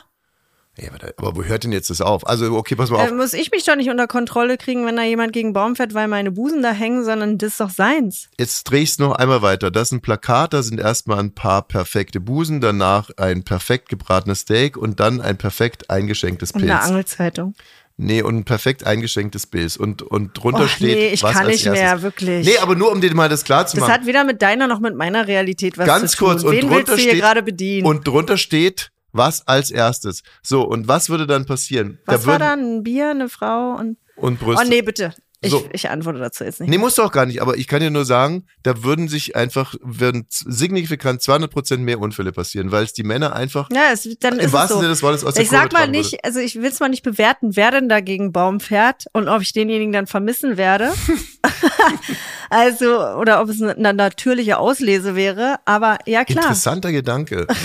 Ja, 0.78 0.90
aber, 0.90 0.98
da, 1.00 1.08
aber 1.16 1.36
wo 1.38 1.44
hört 1.44 1.64
denn 1.64 1.72
jetzt 1.72 1.90
das 1.90 2.02
auf? 2.02 2.28
Also, 2.28 2.54
okay, 2.58 2.76
pass 2.76 2.90
mal 2.90 3.02
auf. 3.06 3.10
äh, 3.10 3.14
muss 3.14 3.32
ich 3.32 3.52
mich 3.52 3.64
doch 3.64 3.78
nicht 3.78 3.90
unter 3.90 4.08
Kontrolle 4.08 4.58
kriegen, 4.58 4.86
wenn 4.86 4.98
da 4.98 5.04
jemand 5.04 5.32
gegen 5.32 5.54
Baum 5.54 5.78
fährt, 5.78 5.94
weil 5.94 6.10
meine 6.10 6.32
Busen 6.32 6.62
da 6.62 6.72
hängen, 6.74 7.06
sondern 7.06 7.38
das 7.38 7.52
ist 7.54 7.60
doch 7.62 7.70
seins. 7.70 8.28
Jetzt 8.38 8.66
dreh 8.66 8.82
ich's 8.82 9.00
noch 9.00 9.14
einmal 9.14 9.42
weiter. 9.42 9.72
Das 9.72 9.88
ist 9.88 9.92
ein 9.94 10.02
Plakat, 10.02 10.52
da 10.54 10.62
sind 10.64 10.80
erstmal 10.82 11.20
ein 11.20 11.34
paar 11.34 11.62
perfekte 11.62 12.20
Busen, 12.20 12.60
danach 12.60 13.10
ein 13.16 13.44
perfekt 13.44 13.88
gebratenes 13.88 14.42
Steak 14.42 14.76
und 14.76 15.00
dann 15.00 15.22
ein 15.22 15.38
perfekt 15.38 15.90
eingeschenktes 15.90 16.52
Und 16.52 16.64
eine 16.64 16.74
Pilz. 16.74 16.86
Angelzeitung. 16.86 17.56
Nee, 17.98 18.22
und 18.22 18.36
ein 18.36 18.44
perfekt 18.44 18.86
eingeschenktes 18.86 19.48
Bild. 19.48 19.78
Und, 19.78 20.02
und 20.02 20.34
drunter 20.34 20.64
Och, 20.66 20.70
steht, 20.70 20.98
nee, 20.98 21.08
ich 21.14 21.24
was 21.24 21.32
kann 21.34 21.46
als 21.46 21.54
nicht 21.54 21.66
erstes. 21.66 21.82
mehr, 21.82 22.02
wirklich. 22.02 22.46
Nee, 22.46 22.58
aber 22.58 22.76
nur 22.76 22.92
um 22.92 23.00
dir 23.00 23.14
mal 23.16 23.30
das 23.30 23.44
klar 23.46 23.66
zu 23.68 23.78
Das 23.78 23.82
machen. 23.88 23.94
hat 23.94 24.06
weder 24.06 24.26
mit 24.26 24.42
deiner 24.42 24.68
noch 24.68 24.82
mit 24.82 24.96
meiner 24.96 25.28
Realität 25.28 25.78
was 25.78 25.86
Ganz 25.86 26.12
zu 26.12 26.18
tun. 26.18 26.28
kurz, 26.30 26.44
und 26.44 26.52
Wen 26.52 26.68
drunter 26.70 26.98
steht- 26.98 27.16
gerade 27.20 27.42
bedienen? 27.42 27.86
Und 27.88 28.06
drunter 28.06 28.38
steht, 28.38 28.92
was 29.14 29.48
als 29.48 29.72
erstes. 29.72 30.24
So, 30.44 30.64
und 30.64 30.90
was 30.90 31.10
würde 31.10 31.26
dann 31.26 31.46
passieren? 31.46 32.00
was 32.06 32.22
da 32.24 32.28
war 32.28 32.34
würden, 32.40 32.40
da? 32.42 32.54
Ein 32.78 32.84
Bier, 32.84 33.12
eine 33.12 33.30
Frau 33.30 33.76
und. 33.80 33.98
Und 34.18 34.42
Oh 34.42 34.46
Brüste. 34.46 34.68
nee, 34.68 34.82
bitte. 34.82 35.14
Ich, 35.46 35.52
So. 35.52 35.68
ich 35.72 35.90
antworte 35.90 36.20
dazu 36.20 36.44
jetzt 36.44 36.60
nicht. 36.60 36.70
Nee, 36.70 36.78
musst 36.78 36.98
du 36.98 37.04
auch 37.04 37.12
gar 37.12 37.26
nicht, 37.26 37.42
aber 37.42 37.58
ich 37.58 37.68
kann 37.68 37.80
dir 37.82 37.90
nur 37.92 38.06
sagen, 38.06 38.46
da 38.64 38.84
würden 38.84 39.08
sich 39.08 39.36
einfach, 39.36 39.76
würden 39.82 40.26
signifikant 40.30 41.22
200 41.22 41.52
Prozent 41.52 41.84
mehr 41.84 42.00
Unfälle 42.00 42.32
passieren, 42.32 42.72
weil 42.72 42.84
es 42.84 42.94
die 42.94 43.04
Männer 43.04 43.36
einfach 43.36 43.70
Ja, 43.72 43.92
es, 43.94 44.08
dann 44.20 44.40
im 44.40 44.46
ist 44.48 44.54
es 44.54 44.68
so. 44.70 44.76
Sinne 44.76 44.90
des 44.90 45.04
Wortes 45.04 45.24
aus 45.24 45.34
der 45.36 45.44
Ich 45.44 45.50
sag 45.50 45.62
Kurve 45.70 45.74
mal 45.74 45.80
tragen 45.82 45.92
nicht, 45.92 46.12
würde. 46.14 46.24
also 46.24 46.40
ich 46.40 46.56
will 46.56 46.66
es 46.70 46.80
mal 46.80 46.90
nicht 46.90 47.04
bewerten, 47.04 47.56
wer 47.56 47.72
denn 47.72 47.90
da 47.90 48.00
gegen 48.02 48.32
Baum 48.32 48.60
fährt 48.60 49.06
und 49.14 49.28
ob 49.30 49.42
ich 49.42 49.54
denjenigen 49.54 49.94
dann 49.94 50.08
vermissen 50.08 50.58
werde. 50.58 50.92
also, 52.50 53.00
oder 53.16 53.42
ob 53.42 53.50
es 53.50 53.62
eine, 53.62 53.76
eine 53.76 53.94
natürliche 53.94 54.58
Auslese 54.58 55.16
wäre. 55.16 55.58
Aber 55.66 55.98
ja, 56.06 56.26
klar. 56.26 56.44
Interessanter 56.44 56.92
Gedanke. 56.92 57.48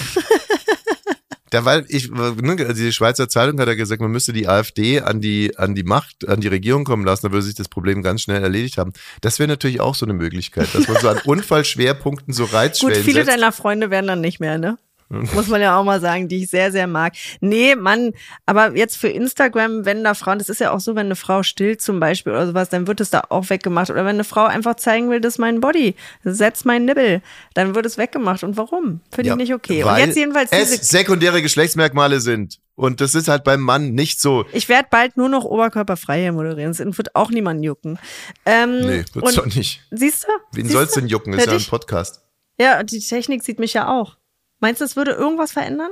Da, 1.50 1.64
weil 1.64 1.84
ich, 1.88 2.10
ne, 2.10 2.74
die 2.74 2.92
Schweizer 2.92 3.28
Zeitung 3.28 3.60
hat 3.60 3.68
ja 3.68 3.74
gesagt, 3.74 4.00
man 4.00 4.10
müsste 4.10 4.32
die 4.32 4.48
AfD 4.48 5.00
an 5.00 5.20
die, 5.20 5.56
an 5.58 5.74
die 5.74 5.82
Macht, 5.82 6.28
an 6.28 6.40
die 6.40 6.48
Regierung 6.48 6.84
kommen 6.84 7.04
lassen, 7.04 7.26
da 7.26 7.32
würde 7.32 7.42
sich 7.42 7.56
das 7.56 7.68
Problem 7.68 8.02
ganz 8.02 8.22
schnell 8.22 8.42
erledigt 8.42 8.78
haben. 8.78 8.92
Das 9.20 9.38
wäre 9.38 9.48
natürlich 9.48 9.80
auch 9.80 9.94
so 9.94 10.06
eine 10.06 10.14
Möglichkeit, 10.14 10.68
dass 10.74 10.86
man 10.86 11.00
so 11.00 11.08
an 11.08 11.18
Unfallschwerpunkten 11.24 12.32
so 12.32 12.44
Gut, 12.44 12.54
Reizschwellen 12.54 13.04
viele 13.04 13.24
setzt. 13.24 13.36
deiner 13.36 13.52
Freunde 13.52 13.90
werden 13.90 14.06
dann 14.06 14.20
nicht 14.20 14.40
mehr, 14.40 14.58
ne? 14.58 14.78
Muss 15.34 15.48
man 15.48 15.60
ja 15.60 15.76
auch 15.76 15.82
mal 15.82 16.00
sagen, 16.00 16.28
die 16.28 16.44
ich 16.44 16.50
sehr, 16.50 16.70
sehr 16.70 16.86
mag. 16.86 17.14
Nee, 17.40 17.74
Mann, 17.74 18.12
aber 18.46 18.76
jetzt 18.76 18.96
für 18.96 19.08
Instagram, 19.08 19.84
wenn 19.84 20.04
da 20.04 20.14
Frauen, 20.14 20.38
das 20.38 20.48
ist 20.48 20.60
ja 20.60 20.70
auch 20.70 20.78
so, 20.78 20.94
wenn 20.94 21.06
eine 21.06 21.16
Frau 21.16 21.42
stillt 21.42 21.82
zum 21.82 21.98
Beispiel 21.98 22.32
oder 22.32 22.46
sowas, 22.46 22.68
dann 22.68 22.86
wird 22.86 23.00
es 23.00 23.10
da 23.10 23.24
auch 23.28 23.50
weggemacht. 23.50 23.90
Oder 23.90 24.04
wenn 24.04 24.14
eine 24.16 24.24
Frau 24.24 24.44
einfach 24.44 24.76
zeigen 24.76 25.10
will, 25.10 25.20
das 25.20 25.34
ist 25.34 25.38
mein 25.38 25.60
Body, 25.60 25.96
setz 26.22 26.64
mein 26.64 26.84
Nibbel, 26.84 27.22
dann 27.54 27.74
wird 27.74 27.86
es 27.86 27.98
weggemacht. 27.98 28.44
Und 28.44 28.56
warum? 28.56 29.00
Finde 29.10 29.28
Ja, 29.28 29.34
ich 29.34 29.38
nicht 29.38 29.54
okay. 29.54 29.82
Und 29.82 29.98
jetzt 29.98 30.16
jedenfalls 30.16 30.50
diese 30.50 30.76
es 30.76 30.88
sekundäre 30.88 31.42
Geschlechtsmerkmale 31.42 32.20
sind. 32.20 32.60
Und 32.76 33.00
das 33.00 33.14
ist 33.16 33.26
halt 33.28 33.42
beim 33.44 33.60
Mann 33.60 33.92
nicht 33.94 34.20
so. 34.20 34.46
Ich 34.52 34.68
werde 34.68 34.88
bald 34.90 35.16
nur 35.16 35.28
noch 35.28 35.44
oberkörperfrei 35.44 36.20
hier 36.22 36.32
moderieren. 36.32 36.70
Es 36.70 36.78
wird 36.78 37.14
auch 37.16 37.30
niemand 37.30 37.64
jucken. 37.64 37.98
Ähm, 38.46 38.80
Nee, 38.86 39.04
wird's 39.12 39.34
doch 39.34 39.44
nicht. 39.46 39.82
Siehst 39.90 40.24
du? 40.24 40.28
Wen 40.52 40.68
soll's 40.68 40.92
du? 40.94 41.00
denn 41.00 41.08
jucken? 41.08 41.34
Ist 41.34 41.46
Ja, 41.46 41.52
ein. 41.52 41.64
Podcast. 41.64 42.22
Ja, 42.58 42.82
die 42.82 43.00
Technik 43.00 43.42
sieht 43.42 43.58
mich 43.58 43.74
ja 43.74 43.88
auch. 43.88 44.16
Meinst 44.60 44.80
du, 44.80 44.84
es 44.84 44.96
würde 44.96 45.12
irgendwas 45.12 45.52
verändern? 45.52 45.90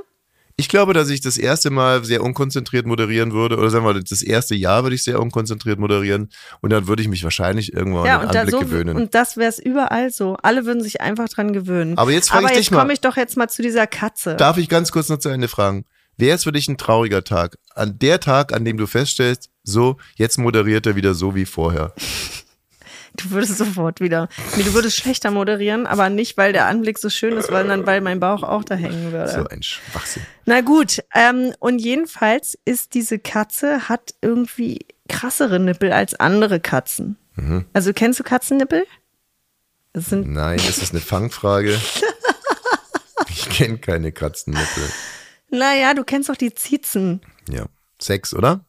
Ich 0.59 0.67
glaube, 0.67 0.93
dass 0.93 1.09
ich 1.09 1.21
das 1.21 1.37
erste 1.37 1.69
Mal 1.69 2.03
sehr 2.03 2.21
unkonzentriert 2.21 2.85
moderieren 2.85 3.31
würde, 3.31 3.55
oder 3.57 3.69
sagen 3.69 3.85
wir 3.85 3.93
mal, 3.93 4.03
das 4.03 4.21
erste 4.21 4.55
Jahr 4.55 4.83
würde 4.83 4.93
ich 4.93 5.03
sehr 5.03 5.21
unkonzentriert 5.21 5.79
moderieren 5.79 6.29
und 6.59 6.71
dann 6.71 6.85
würde 6.85 7.01
ich 7.01 7.07
mich 7.07 7.23
wahrscheinlich 7.23 7.71
irgendwann 7.71 8.05
ja, 8.05 8.19
an 8.19 8.27
den 8.27 8.37
Anblick 8.41 8.51
so, 8.51 8.59
gewöhnen. 8.59 8.97
und 8.97 9.15
das 9.15 9.37
wäre 9.37 9.47
es 9.47 9.57
überall 9.57 10.11
so. 10.11 10.35
Alle 10.41 10.65
würden 10.65 10.83
sich 10.83 10.99
einfach 10.99 11.29
dran 11.29 11.53
gewöhnen. 11.53 11.97
Aber 11.97 12.11
jetzt 12.11 12.29
frage 12.29 12.39
Aber 12.43 12.51
ich 12.51 12.57
jetzt 12.57 12.65
dich 12.65 12.71
mal. 12.71 12.79
komme 12.79 12.91
ich 12.91 12.99
doch 12.99 13.15
jetzt 13.15 13.37
mal 13.37 13.47
zu 13.47 13.61
dieser 13.61 13.87
Katze. 13.87 14.35
Darf 14.35 14.57
ich 14.57 14.67
ganz 14.67 14.91
kurz 14.91 15.07
noch 15.07 15.19
zu 15.19 15.29
Ende 15.29 15.47
fragen? 15.47 15.85
Wer 16.17 16.35
ist 16.35 16.43
für 16.43 16.51
dich 16.51 16.67
ein 16.67 16.77
trauriger 16.77 17.23
Tag? 17.23 17.57
An 17.73 17.97
der 17.97 18.19
Tag, 18.19 18.51
an 18.51 18.65
dem 18.65 18.75
du 18.75 18.85
feststellst, 18.85 19.49
so, 19.63 19.95
jetzt 20.15 20.37
moderiert 20.37 20.85
er 20.85 20.97
wieder 20.97 21.13
so 21.13 21.35
wie 21.35 21.45
vorher. 21.45 21.93
Du 23.15 23.31
würdest 23.31 23.57
sofort 23.57 24.01
wieder. 24.01 24.29
Nee, 24.55 24.63
du 24.63 24.73
würdest 24.73 24.97
schlechter 24.97 25.31
moderieren, 25.31 25.87
aber 25.87 26.09
nicht, 26.09 26.37
weil 26.37 26.53
der 26.53 26.67
Anblick 26.67 26.97
so 26.99 27.09
schön 27.09 27.37
ist, 27.37 27.47
sondern 27.47 27.85
weil 27.85 28.01
mein 28.01 28.19
Bauch 28.19 28.43
auch 28.43 28.63
da 28.63 28.75
hängen 28.75 29.11
würde. 29.11 29.31
So 29.31 29.47
ein 29.47 29.63
Schwachsinn. 29.63 30.23
Na 30.45 30.61
gut, 30.61 31.03
ähm, 31.13 31.53
und 31.59 31.79
jedenfalls 31.79 32.57
ist 32.65 32.93
diese 32.93 33.19
Katze, 33.19 33.89
hat 33.89 34.13
irgendwie 34.21 34.85
krassere 35.07 35.59
Nippel 35.59 35.91
als 35.91 36.13
andere 36.15 36.59
Katzen. 36.59 37.17
Mhm. 37.35 37.65
Also 37.73 37.93
kennst 37.93 38.19
du 38.19 38.23
Katzennippel? 38.23 38.85
Das 39.93 40.11
Nein, 40.11 40.59
ist 40.59 40.81
das 40.81 40.91
eine 40.91 41.01
Fangfrage? 41.01 41.79
Ich 43.31 43.47
kenne 43.49 43.77
keine 43.77 44.11
Katzennippel. 44.11 44.89
naja, 45.49 45.93
du 45.93 46.03
kennst 46.03 46.29
doch 46.29 46.35
die 46.35 46.53
Ziezen. 46.53 47.21
Ja. 47.49 47.65
Sechs, 48.01 48.33
oder? 48.33 48.65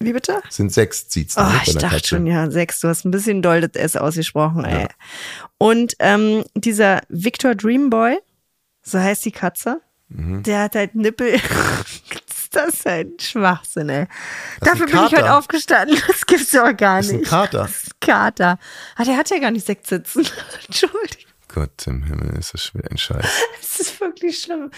Wie 0.00 0.12
bitte? 0.12 0.42
Sind 0.50 0.72
sechs 0.72 1.08
Ziezen 1.08 1.42
Oh, 1.42 1.46
bei 1.48 1.62
ich 1.66 1.74
dachte 1.76 1.96
Katze. 1.96 2.06
schon, 2.08 2.26
ja, 2.26 2.50
sechs. 2.50 2.80
Du 2.80 2.88
hast 2.88 3.04
ein 3.04 3.10
bisschen 3.10 3.42
doll 3.42 3.60
das 3.60 3.80
S 3.80 3.96
ausgesprochen, 3.96 4.64
ey. 4.64 4.88
Und 5.58 5.94
ähm, 6.00 6.44
dieser 6.54 7.00
Victor 7.08 7.54
Dreamboy, 7.54 8.18
so 8.82 8.98
heißt 8.98 9.24
die 9.24 9.32
Katze, 9.32 9.80
Mhm. 10.08 10.42
der 10.42 10.60
hat 10.64 10.74
halt 10.74 10.94
Nippel. 10.94 11.40
das 12.52 12.68
ist 12.74 12.86
halt 12.86 13.22
Schwachsinn, 13.22 13.88
ey. 13.88 14.06
Das 14.60 14.70
Dafür 14.78 14.86
ein 14.86 14.92
bin 14.92 15.04
ich 15.06 15.12
heute 15.18 15.32
aufgestanden. 15.34 15.98
Das 16.06 16.26
gibt's 16.26 16.50
doch 16.52 16.76
gar 16.76 16.98
Das 16.98 17.06
ist 17.06 17.12
ein 17.12 17.18
nicht. 17.20 17.30
Kater. 17.30 17.58
Das 17.62 17.70
ist 17.70 17.86
ein 17.94 18.00
Kater. 18.00 18.58
Ah, 18.96 19.04
der 19.04 19.16
hat 19.16 19.30
ja 19.30 19.38
gar 19.38 19.50
nicht 19.50 19.66
sechs 19.66 19.88
Sitzen. 19.88 20.26
Entschuldigung. 20.66 21.23
Gott 21.54 21.86
im 21.86 22.02
Himmel, 22.02 22.36
ist 22.36 22.52
das 22.52 22.64
schwer 22.64 22.82
ein 22.90 22.98
Scheiß. 22.98 23.24
Es 23.60 23.80
ist 23.80 24.00
wirklich 24.00 24.40
schlimm. 24.40 24.70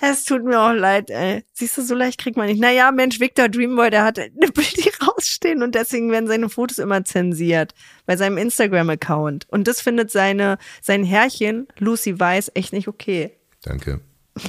Es 0.00 0.24
tut 0.24 0.42
mir 0.44 0.60
auch 0.60 0.72
leid, 0.72 1.10
ey. 1.10 1.44
Siehst 1.52 1.76
du, 1.76 1.82
so 1.82 1.94
leicht 1.94 2.18
kriegt 2.18 2.36
man 2.36 2.46
nicht. 2.46 2.60
Naja, 2.60 2.90
Mensch, 2.92 3.20
Victor 3.20 3.48
Dreamboy, 3.48 3.90
der 3.90 4.04
hat 4.04 4.18
Nippel, 4.36 4.64
die 4.76 4.90
rausstehen 5.04 5.62
und 5.62 5.74
deswegen 5.74 6.10
werden 6.10 6.28
seine 6.28 6.48
Fotos 6.48 6.78
immer 6.78 7.04
zensiert 7.04 7.74
bei 8.06 8.16
seinem 8.16 8.38
Instagram-Account. 8.38 9.46
Und 9.48 9.68
das 9.68 9.80
findet 9.80 10.10
seine, 10.10 10.58
sein 10.82 11.02
Herrchen, 11.04 11.66
Lucy 11.78 12.20
Weiss, 12.20 12.50
echt 12.54 12.72
nicht 12.72 12.88
okay. 12.88 13.32
Danke. 13.62 14.00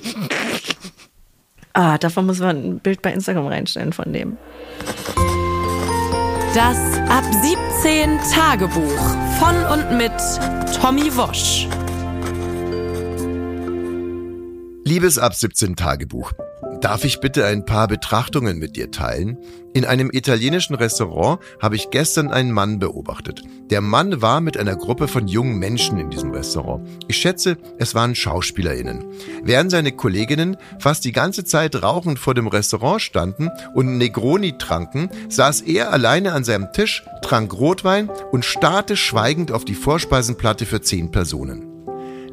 Ah, 1.74 2.00
davon 2.00 2.26
muss 2.26 2.40
man 2.40 2.58
ein 2.58 2.80
Bild 2.80 3.04
bei 3.04 3.14
Instagram 3.14 3.46
reinstellen 3.46 3.94
von 3.94 4.12
dem. 4.12 4.38
Das 6.54 6.98
Ab 7.08 7.24
17 7.84 8.20
Tagebuch 8.34 9.29
von 9.40 9.56
und 9.68 9.98
mit 9.98 10.12
Tommy 10.82 11.16
Wosch. 11.16 11.66
Liebes 14.84 15.18
Ab 15.18 15.34
17 15.34 15.78
Tagebuch. 15.78 16.34
Darf 16.82 17.04
ich 17.04 17.20
bitte 17.20 17.46
ein 17.46 17.66
paar 17.66 17.90
Betrachtungen 17.90 18.58
mit 18.58 18.78
dir 18.78 18.90
teilen? 18.90 19.38
In 19.74 19.84
einem 19.84 20.10
italienischen 20.14 20.76
Restaurant 20.76 21.42
habe 21.62 21.76
ich 21.76 21.90
gestern 21.90 22.32
einen 22.32 22.54
Mann 22.54 22.80
beobachtet. 22.80 23.44
Der 23.70 23.82
Mann 23.82 24.22
war 24.22 24.40
mit 24.40 24.58
einer 24.58 24.78
Gruppe 24.78 25.10
von 25.10 25.28
jungen 25.28 25.60
Menschen 25.60 26.00
in 26.00 26.10
diesem 26.10 26.32
Restaurant. 26.32 26.88
Ich 27.10 27.18
schätze, 27.18 27.58
es 27.80 27.96
waren 27.96 28.16
SchauspielerInnen. 28.16 29.04
Während 29.44 29.72
seine 29.72 29.92
Kolleginnen 29.92 30.56
fast 30.80 31.04
die 31.04 31.12
ganze 31.12 31.44
Zeit 31.44 31.84
rauchend 31.84 32.18
vor 32.18 32.34
dem 32.34 32.48
Restaurant 32.48 33.02
standen 33.02 33.50
und 33.74 33.98
Negroni 33.98 34.58
tranken, 34.58 35.10
saß 35.28 35.62
er 35.62 35.92
alleine 35.92 36.32
an 36.32 36.46
seinem 36.46 36.72
Tisch, 36.72 37.04
trank 37.22 37.54
Rotwein 37.54 38.10
und 38.32 38.46
starrte 38.46 38.96
schweigend 38.96 39.52
auf 39.52 39.66
die 39.66 39.76
Vorspeisenplatte 39.76 40.66
für 40.66 40.82
zehn 40.82 41.12
Personen. 41.12 41.69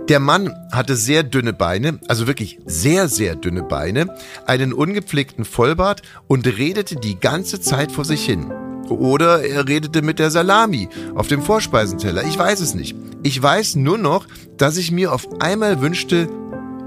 Der 0.09 0.21
Mann 0.21 0.55
hatte 0.71 0.95
sehr 0.95 1.25
dünne 1.25 1.53
Beine, 1.53 1.99
also 2.07 2.29
wirklich 2.29 2.61
sehr, 2.65 3.09
sehr 3.09 3.35
dünne 3.35 3.65
Beine, 3.65 4.15
einen 4.47 4.73
ungepflegten 4.73 5.45
Vollbart 5.45 6.03
und 6.29 6.47
redete 6.47 6.95
die 6.95 7.19
ganze 7.19 7.61
Zeit 7.61 7.91
vor 7.91 8.05
sich 8.05 8.25
hin. 8.25 8.53
Oder 8.89 9.45
er 9.45 9.67
redete 9.67 10.03
mit 10.03 10.21
der 10.21 10.31
Salami 10.31 10.89
auf 11.17 11.27
dem 11.27 11.43
Vorspeisenteller. 11.43 12.23
Ich 12.25 12.39
weiß 12.39 12.61
es 12.61 12.75
nicht. 12.75 12.97
Ich 13.25 13.43
weiß 13.43 13.75
nur 13.77 13.99
noch, 13.99 14.27
dass 14.57 14.77
ich 14.77 14.93
mir 14.93 15.13
auf 15.13 15.27
einmal 15.41 15.81
wünschte, 15.81 16.29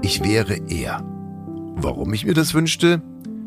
ich 0.00 0.24
wäre 0.24 0.56
er. 0.68 1.04
Warum 1.74 2.14
ich 2.14 2.24
mir 2.24 2.34
das 2.34 2.54
wünschte? 2.54 3.02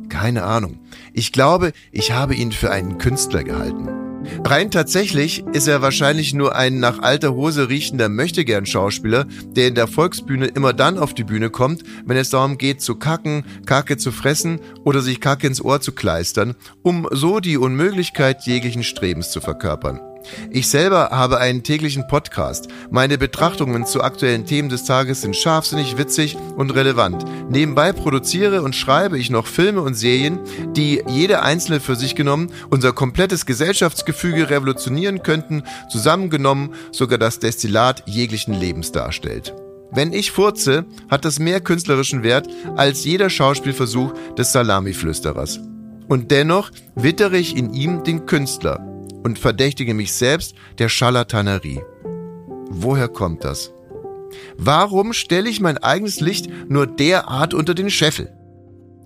Keine 0.08 0.44
Ahnung. 0.44 0.82
Ich 1.14 1.32
glaube, 1.32 1.72
ich 1.92 2.12
habe 2.12 2.36
ihn 2.36 2.52
für 2.52 2.70
einen 2.70 3.00
Künstler 3.00 3.44
gehalten. 3.44 4.03
Rein 4.46 4.72
tatsächlich 4.72 5.44
ist 5.54 5.68
er 5.68 5.82
wahrscheinlich 5.82 6.34
nur 6.34 6.56
ein 6.56 6.80
nach 6.80 7.00
alter 7.00 7.34
Hose 7.34 7.70
riechender 7.70 8.10
Möchtegern-Schauspieler, 8.10 9.26
der 9.56 9.68
in 9.68 9.76
der 9.76 9.88
Volksbühne 9.88 10.48
immer 10.48 10.74
dann 10.74 10.98
auf 10.98 11.14
die 11.14 11.24
Bühne 11.24 11.50
kommt, 11.50 11.84
wenn 12.06 12.18
es 12.18 12.30
darum 12.30 12.58
geht 12.58 12.82
zu 12.82 12.96
kacken, 12.96 13.46
Kacke 13.66 13.98
zu 13.98 14.12
fressen 14.12 14.60
oder 14.84 15.02
sich 15.02 15.20
Kacke 15.20 15.48
ins 15.48 15.64
Ohr 15.64 15.82
zu 15.82 15.92
kleistern, 15.92 16.56
um 16.82 17.08
so 17.12 17.40
die 17.40 17.58
Unmöglichkeit 17.58 18.46
jeglichen 18.46 18.84
Strebens 18.84 19.32
zu 19.32 19.42
verkörpern. 19.42 20.00
Ich 20.50 20.68
selber 20.68 21.10
habe 21.12 21.40
einen 21.40 21.64
täglichen 21.64 22.08
Podcast. 22.08 22.68
Meine 22.92 23.18
Betrachtungen 23.18 23.86
zu 23.86 24.02
aktuellen 24.02 24.46
Themen 24.46 24.70
des 24.70 24.84
Tages 24.86 25.22
sind 25.22 25.36
scharfsinnig, 25.36 25.98
witzig 25.98 26.38
und 26.56 26.72
relevant. 26.72 27.26
Nebenbei 27.50 27.92
produziere 27.92 28.62
und 28.62 28.76
schreibe 28.76 29.18
ich 29.18 29.30
noch 29.30 29.48
Filme 29.48 29.82
und 29.82 29.96
Serien, 29.96 30.40
die 30.76 31.04
jede 31.08 31.42
einzelne 31.42 31.80
für 31.80 31.96
sich 31.96 32.16
genommen 32.16 32.52
unser 32.70 32.94
komplettes 32.94 33.46
Gesellschaftsgefüge 33.46 34.50
revolutionieren 34.50 35.24
könnten, 35.24 35.64
zusammengenommen 35.90 36.74
sogar 36.92 37.18
das 37.18 37.40
Destillat 37.40 38.04
jeglichen 38.06 38.54
Lebens 38.54 38.92
darstellt. 38.92 39.54
Wenn 39.92 40.12
ich 40.12 40.32
furze, 40.32 40.86
hat 41.10 41.24
das 41.24 41.38
mehr 41.38 41.62
künstlerischen 41.62 42.24
Wert 42.24 42.48
als 42.76 43.06
jeder 43.06 43.30
Schauspielversuch 43.30 44.14
des 44.38 44.52
Salamiflüsterers. 44.52 45.60
Und 46.08 46.32
dennoch 46.32 46.72
wittere 46.96 47.38
ich 47.38 47.56
in 47.56 47.74
ihm 47.74 48.04
den 48.04 48.26
Künstler 48.26 48.93
und 49.24 49.40
verdächtige 49.40 49.94
mich 49.94 50.14
selbst 50.14 50.56
der 50.80 50.90
Scharlatanerie. 50.90 51.82
Woher 52.70 53.08
kommt 53.08 53.44
das? 53.44 53.72
Warum 54.58 55.14
stelle 55.14 55.50
ich 55.50 55.62
mein 55.62 55.78
eigenes 55.78 56.20
Licht 56.20 56.50
nur 56.68 56.88
derart 56.88 57.54
unter 57.54 57.74
den 57.74 57.90
Scheffel? 57.90 58.34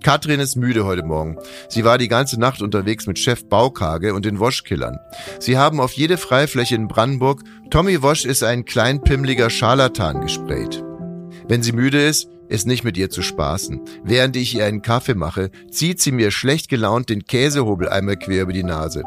Katrin 0.02 0.38
ist 0.38 0.56
müde 0.56 0.84
heute 0.84 1.02
Morgen. 1.02 1.38
Sie 1.68 1.84
war 1.84 1.98
die 1.98 2.08
ganze 2.08 2.38
Nacht 2.38 2.62
unterwegs 2.62 3.06
mit 3.06 3.18
Chef 3.18 3.44
Baukage 3.46 4.14
und 4.14 4.24
den 4.24 4.38
Woschkillern. 4.38 4.96
Sie 5.40 5.58
haben 5.58 5.80
auf 5.80 5.92
jede 5.92 6.16
Freifläche 6.16 6.76
in 6.76 6.88
Brandenburg 6.88 7.42
Tommy 7.70 8.00
Wosch 8.00 8.24
ist 8.24 8.42
ein 8.42 8.64
kleinpimmliger 8.64 9.50
Scharlatan 9.50 10.20
gesprayt. 10.20 10.82
Wenn 11.48 11.62
sie 11.62 11.72
müde 11.72 12.00
ist, 12.00 12.28
ist 12.48 12.66
nicht 12.66 12.84
mit 12.84 12.96
ihr 12.96 13.10
zu 13.10 13.22
spaßen. 13.22 13.80
Während 14.04 14.36
ich 14.36 14.54
ihr 14.54 14.64
einen 14.64 14.82
Kaffee 14.82 15.14
mache, 15.14 15.50
zieht 15.70 16.00
sie 16.00 16.12
mir 16.12 16.30
schlecht 16.30 16.68
gelaunt 16.70 17.10
den 17.10 17.24
Käsehobel 17.24 17.88
einmal 17.88 18.16
quer 18.16 18.42
über 18.42 18.52
die 18.52 18.62
Nase. 18.62 19.02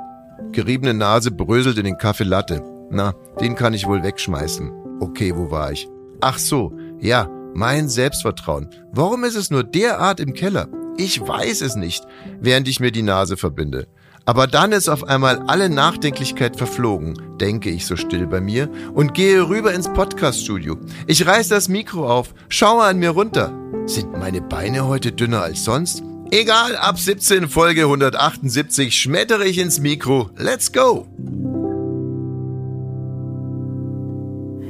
Geriebene 0.51 0.93
Nase 0.93 1.31
bröselt 1.31 1.77
in 1.77 1.85
den 1.85 1.97
Kaffee 1.97 2.23
Latte. 2.23 2.63
Na, 2.89 3.13
den 3.39 3.55
kann 3.55 3.73
ich 3.73 3.87
wohl 3.87 4.03
wegschmeißen. 4.03 4.71
Okay, 4.99 5.33
wo 5.35 5.49
war 5.49 5.71
ich? 5.71 5.87
Ach 6.19 6.37
so, 6.37 6.73
ja, 6.99 7.29
mein 7.53 7.89
Selbstvertrauen. 7.89 8.69
Warum 8.91 9.23
ist 9.23 9.35
es 9.35 9.49
nur 9.49 9.63
derart 9.63 10.19
im 10.19 10.33
Keller? 10.33 10.67
Ich 10.97 11.19
weiß 11.19 11.61
es 11.61 11.75
nicht, 11.75 12.05
während 12.39 12.67
ich 12.67 12.79
mir 12.79 12.91
die 12.91 13.01
Nase 13.01 13.37
verbinde. 13.37 13.87
Aber 14.25 14.45
dann 14.45 14.71
ist 14.71 14.87
auf 14.87 15.03
einmal 15.03 15.39
alle 15.47 15.69
Nachdenklichkeit 15.69 16.55
verflogen, 16.55 17.15
denke 17.39 17.69
ich 17.69 17.87
so 17.87 17.95
still 17.95 18.27
bei 18.27 18.39
mir 18.39 18.69
und 18.93 19.13
gehe 19.13 19.47
rüber 19.47 19.73
ins 19.73 19.91
Podcaststudio. 19.91 20.77
Ich 21.07 21.25
reiß 21.25 21.47
das 21.47 21.69
Mikro 21.69 22.07
auf, 22.07 22.33
schaue 22.49 22.83
an 22.83 22.99
mir 22.99 23.09
runter. 23.11 23.51
Sind 23.87 24.11
meine 24.17 24.41
Beine 24.41 24.87
heute 24.87 25.11
dünner 25.11 25.41
als 25.41 25.63
sonst? 25.63 26.03
Egal, 26.33 26.77
ab 26.77 26.97
17 26.97 27.49
Folge 27.49 27.81
178 27.81 28.97
schmettere 28.97 29.45
ich 29.45 29.57
ins 29.57 29.81
Mikro. 29.81 30.29
Let's 30.37 30.71
go! 30.71 31.05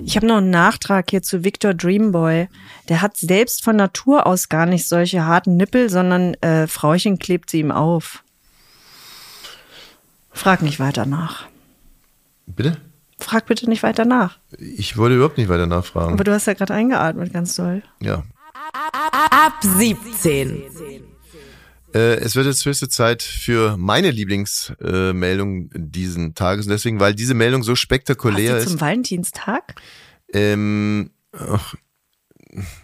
Ich 0.03 0.15
habe 0.15 0.25
noch 0.25 0.37
einen 0.37 0.49
Nachtrag 0.49 1.11
hier 1.11 1.21
zu 1.21 1.43
Victor 1.43 1.75
Dreamboy. 1.75 2.47
Der 2.89 3.01
hat 3.03 3.15
selbst 3.15 3.63
von 3.63 3.75
Natur 3.75 4.25
aus 4.25 4.49
gar 4.49 4.65
nicht 4.65 4.87
solche 4.87 5.27
harten 5.27 5.55
Nippel, 5.55 5.91
sondern 5.91 6.33
äh, 6.41 6.65
Frauchen 6.65 7.19
klebt 7.19 7.51
sie 7.51 7.59
ihm 7.59 7.71
auf. 7.71 8.23
Frag 10.31 10.63
nicht 10.63 10.79
weiter 10.79 11.05
nach. 11.05 11.45
Bitte? 12.47 12.77
Frag 13.19 13.45
bitte 13.45 13.69
nicht 13.69 13.83
weiter 13.83 14.05
nach. 14.05 14.39
Ich 14.57 14.97
wollte 14.97 15.15
überhaupt 15.15 15.37
nicht 15.37 15.49
weiter 15.49 15.67
nachfragen. 15.67 16.13
Aber 16.13 16.23
du 16.23 16.33
hast 16.33 16.47
ja 16.47 16.53
gerade 16.53 16.73
eingeatmet, 16.73 17.31
ganz 17.31 17.55
doll. 17.55 17.83
Ja. 17.99 18.23
Ab 18.73 19.59
17. 19.61 21.10
Äh, 21.93 22.15
es 22.15 22.35
wird 22.35 22.45
jetzt 22.45 22.65
höchste 22.65 22.89
Zeit 22.89 23.21
für 23.21 23.77
meine 23.77 24.11
Lieblingsmeldung 24.11 25.65
äh, 25.65 25.69
diesen 25.75 26.35
Tages. 26.35 26.65
Und 26.65 26.71
deswegen, 26.71 26.99
weil 26.99 27.13
diese 27.13 27.33
Meldung 27.33 27.63
so 27.63 27.75
spektakulär 27.75 28.55
Hast 28.55 28.61
du 28.61 28.63
ist. 28.65 28.69
zum 28.71 28.81
Valentinstag? 28.81 29.75
Ähm, 30.33 31.11
ach, 31.33 31.75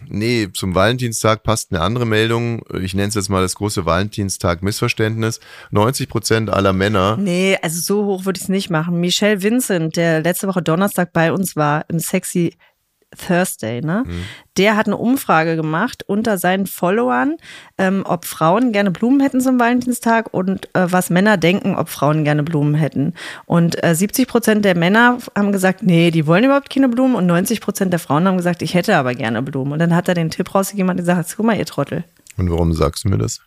nee, 0.06 0.48
zum 0.52 0.74
Valentinstag 0.74 1.42
passt 1.42 1.72
eine 1.72 1.80
andere 1.80 2.06
Meldung. 2.06 2.62
Ich 2.80 2.94
nenne 2.94 3.08
es 3.08 3.14
jetzt 3.14 3.28
mal 3.28 3.40
das 3.40 3.54
große 3.54 3.86
Valentinstag-Missverständnis. 3.86 5.40
90 5.70 6.08
Prozent 6.08 6.50
aller 6.50 6.72
Männer. 6.72 7.16
Nee, 7.16 7.58
also 7.62 7.80
so 7.80 8.04
hoch 8.04 8.24
würde 8.24 8.38
ich 8.38 8.44
es 8.44 8.48
nicht 8.48 8.70
machen. 8.70 9.00
Michelle 9.00 9.42
Vincent, 9.42 9.96
der 9.96 10.20
letzte 10.20 10.48
Woche 10.48 10.62
Donnerstag 10.62 11.12
bei 11.12 11.32
uns 11.32 11.56
war 11.56 11.84
im 11.88 11.98
Sexy 11.98 12.54
Thursday, 13.16 13.80
ne? 13.80 14.04
Der 14.56 14.76
hat 14.76 14.86
eine 14.86 14.96
Umfrage 14.96 15.56
gemacht 15.56 16.04
unter 16.06 16.36
seinen 16.36 16.66
Followern, 16.66 17.36
ähm, 17.78 18.02
ob 18.06 18.24
Frauen 18.24 18.72
gerne 18.72 18.90
Blumen 18.90 19.20
hätten 19.20 19.40
zum 19.40 19.58
Valentinstag 19.58 20.32
und 20.32 20.66
äh, 20.74 20.90
was 20.92 21.08
Männer 21.08 21.36
denken, 21.36 21.74
ob 21.74 21.88
Frauen 21.88 22.24
gerne 22.24 22.42
Blumen 22.42 22.74
hätten. 22.74 23.14
Und 23.46 23.82
äh, 23.82 23.94
70 23.94 24.28
Prozent 24.28 24.64
der 24.64 24.76
Männer 24.76 25.18
haben 25.34 25.52
gesagt, 25.52 25.82
nee, 25.82 26.10
die 26.10 26.26
wollen 26.26 26.44
überhaupt 26.44 26.70
keine 26.70 26.88
Blumen 26.88 27.14
und 27.14 27.26
90 27.26 27.60
Prozent 27.60 27.92
der 27.92 28.00
Frauen 28.00 28.26
haben 28.26 28.36
gesagt, 28.36 28.62
ich 28.62 28.74
hätte 28.74 28.96
aber 28.96 29.14
gerne 29.14 29.42
Blumen. 29.42 29.72
Und 29.72 29.78
dann 29.78 29.94
hat 29.94 30.08
er 30.08 30.14
den 30.14 30.30
Tipp 30.30 30.54
rausgegeben 30.54 30.90
und 30.90 30.96
gesagt, 30.96 31.34
guck 31.36 31.46
mal, 31.46 31.56
ihr 31.56 31.66
Trottel. 31.66 32.04
Und 32.36 32.50
warum 32.50 32.72
sagst 32.72 33.04
du 33.04 33.08
mir 33.08 33.18
das? 33.18 33.40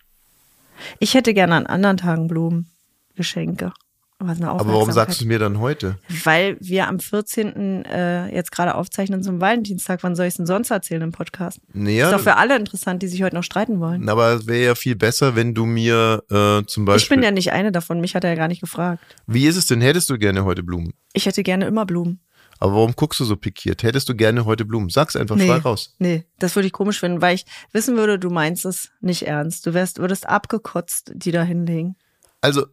Ich 1.00 1.14
hätte 1.14 1.34
gerne 1.34 1.56
an 1.56 1.66
anderen 1.68 1.98
Tagen 1.98 2.28
Blumen, 2.28 2.68
Geschenke. 3.16 3.74
Aber, 4.22 4.74
warum 4.74 4.92
sagst 4.92 5.22
du 5.22 5.26
mir 5.26 5.40
dann 5.40 5.60
heute? 5.60 5.98
Weil 6.24 6.58
wir 6.60 6.88
am 6.88 7.00
14. 7.00 7.86
Äh, 7.86 8.34
jetzt 8.34 8.52
gerade 8.52 8.76
aufzeichnen 8.76 9.24
zum 9.24 9.42
Valentinstag. 9.42 10.04
Wann 10.04 10.16
soll 10.16 10.26
ich 10.26 10.32
es 10.34 10.38
denn 10.38 10.46
sonst 10.46 10.72
erzählen 10.72 11.02
im 11.02 11.12
Podcast? 11.12 11.60
Naja, 11.74 12.06
Ist 12.06 12.14
doch 12.14 12.20
für 12.22 12.38
alle 12.38 12.56
interessant, 12.58 13.02
die 13.02 13.08
sich 13.08 13.24
heute 13.24 13.36
noch 13.36 13.44
streiten 13.44 13.80
wollen. 13.80 14.08
aber 14.10 14.34
es 14.34 14.48
wäre 14.48 14.64
ja 14.66 14.76
viel 14.76 14.96
besser, 14.96 15.36
wenn 15.36 15.54
du 15.54 15.66
mir 15.66 16.24
äh, 16.30 16.66
zum 16.66 16.86
Beispiel. 16.86 17.04
Ich 17.04 17.10
bin 17.10 17.24
ja 17.24 17.32
nicht 17.32 17.52
eine 17.52 17.72
davon. 17.72 18.02
Mich 18.02 18.16
hat 18.16 18.24
er 18.24 18.32
ja 18.32 18.36
gar 18.36 18.48
nicht 18.48 18.62
gefragt. 18.62 19.04
Wie 19.28 19.48
ist 19.48 19.56
es 19.58 19.68
denn? 19.68 19.82
Hättest 19.82 20.10
du 20.10 20.18
gerne 20.18 20.46
heute 20.46 20.64
Blumen? 20.64 20.94
Ich 21.14 21.26
hätte 21.26 21.44
gerne 21.44 21.66
immer 21.66 21.86
Blumen. 21.86 22.20
Aber 22.60 22.74
warum 22.74 22.94
guckst 22.96 23.20
du 23.20 23.26
so 23.26 23.36
pikiert? 23.38 23.82
Hättest 23.82 24.08
du 24.08 24.16
gerne 24.16 24.46
heute 24.46 24.66
Blumen? 24.66 24.90
Sag's 24.90 25.16
einfach 25.16 25.36
frei 25.36 25.58
raus. 25.58 25.96
nee, 25.98 26.26
das 26.38 26.56
würde 26.56 26.68
ich 26.68 26.74
komisch 26.74 27.00
finden, 27.00 27.20
weil 27.20 27.34
ich 27.34 27.46
wissen 27.72 27.98
würde, 27.98 28.20
du 28.20 28.30
meinst 28.30 28.66
es 28.66 28.92
nicht 29.02 29.24
ernst. 29.24 29.66
Du 29.66 29.74
wärst, 29.74 29.98
würdest 29.98 30.30
abgekotzt, 30.30 31.12
die 31.16 31.32
da 31.32 31.42
hinlegen. 31.42 31.96
Also, 32.44 32.66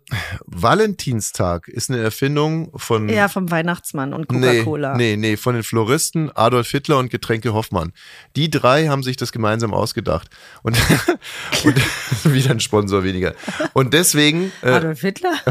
Valentinstag 0.47 1.69
ist 1.69 1.91
eine 1.91 2.03
Erfindung 2.03 2.71
von. 2.79 3.09
Ja, 3.11 3.29
vom 3.29 3.51
Weihnachtsmann 3.51 4.15
und 4.15 4.31
Hm. 4.33 4.41
Nee, 4.41 4.47
Coca-Cola. 4.61 4.97
nee, 4.97 5.17
nee, 5.17 5.37
von 5.37 5.55
den 5.55 5.63
Floristen 5.63 6.31
Adolf 6.35 6.71
Hitler 6.71 6.97
und 6.99 7.11
Getränke 7.11 7.53
Hoffmann. 7.53 7.93
Die 8.35 8.49
drei 8.51 8.89
haben 8.89 9.03
sich 9.03 9.19
das 9.19 9.31
gemeinsam 9.31 9.75
ausgedacht. 9.75 10.29
Und, 10.63 10.79
und 11.65 11.77
wieder 12.25 12.51
ein 12.53 12.61
Sponsor 12.61 13.05
weniger. 13.05 13.35
Und 13.75 13.93
deswegen, 13.93 14.53
äh, 14.63 14.71
Adolf 14.71 15.01
Hitler? 15.03 15.35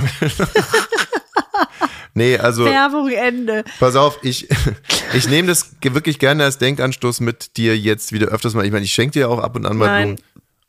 nee, 2.16 2.38
also 2.38 2.66
Werbung 2.66 3.10
Ende. 3.12 3.64
pass 3.80 3.96
auf, 3.96 4.18
ich, 4.24 4.48
ich 5.14 5.30
nehme 5.30 5.48
das 5.48 5.76
wirklich 5.82 6.18
gerne 6.18 6.44
als 6.44 6.58
Denkanstoß 6.58 7.20
mit 7.20 7.56
dir 7.58 7.78
jetzt 7.78 8.14
wieder 8.14 8.28
öfters 8.30 8.56
mal. 8.56 8.66
Ich 8.66 8.72
meine, 8.72 8.86
ich 8.86 8.94
schenke 8.94 9.14
dir 9.14 9.30
auch 9.30 9.40
ab 9.40 9.56
und 9.56 9.68
an 9.68 9.78
mal 9.78 9.86
Nein. 9.86 10.16
Blumen. 10.16 10.22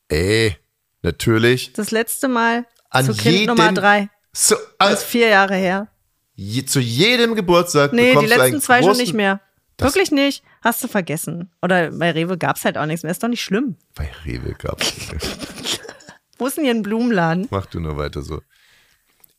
Ey, 0.09 0.57
natürlich. 1.03 1.73
Das 1.73 1.91
letzte 1.91 2.29
Mal 2.29 2.67
An 2.91 3.05
zu 3.05 3.13
Kind 3.15 3.35
jedem- 3.41 3.47
Nummer 3.57 3.73
drei. 3.73 4.09
So, 4.33 4.55
Das 4.55 4.67
also, 4.79 4.95
ist 4.95 5.05
vier 5.05 5.29
Jahre 5.29 5.55
her. 5.57 5.89
je, 6.35 6.65
zu 6.65 6.81
jedem 6.81 7.35
Geburtstag 7.35 7.93
Nee, 7.93 8.15
die 8.17 8.27
letzten 8.27 8.61
zwei 8.61 8.83
schon 8.83 8.97
nicht 8.97 9.15
mehr. 9.15 9.41
Das- 9.77 9.95
Wirklich 9.95 10.11
nicht. 10.11 10.43
Hast 10.63 10.83
du 10.83 10.89
vergessen. 10.89 11.51
Oder 11.63 11.91
bei 11.93 12.11
Rewe 12.11 12.37
gab's 12.37 12.65
halt 12.65 12.77
auch 12.79 12.87
nichts 12.87 13.03
mehr. 13.05 13.13
Ist 13.13 13.23
doch 13.23 13.29
nicht 13.29 13.43
schlimm. 13.43 13.77
Bei 13.95 14.11
Rewe 14.25 14.55
gab's. 14.55 14.93
Wo 16.39 16.47
ist 16.47 16.57
denn 16.57 16.65
hier 16.65 16.75
ein 16.75 16.83
Blumenladen? 16.83 17.47
Mach 17.51 17.67
du 17.67 17.79
nur 17.81 17.97
weiter 17.97 18.23
so. 18.23 18.41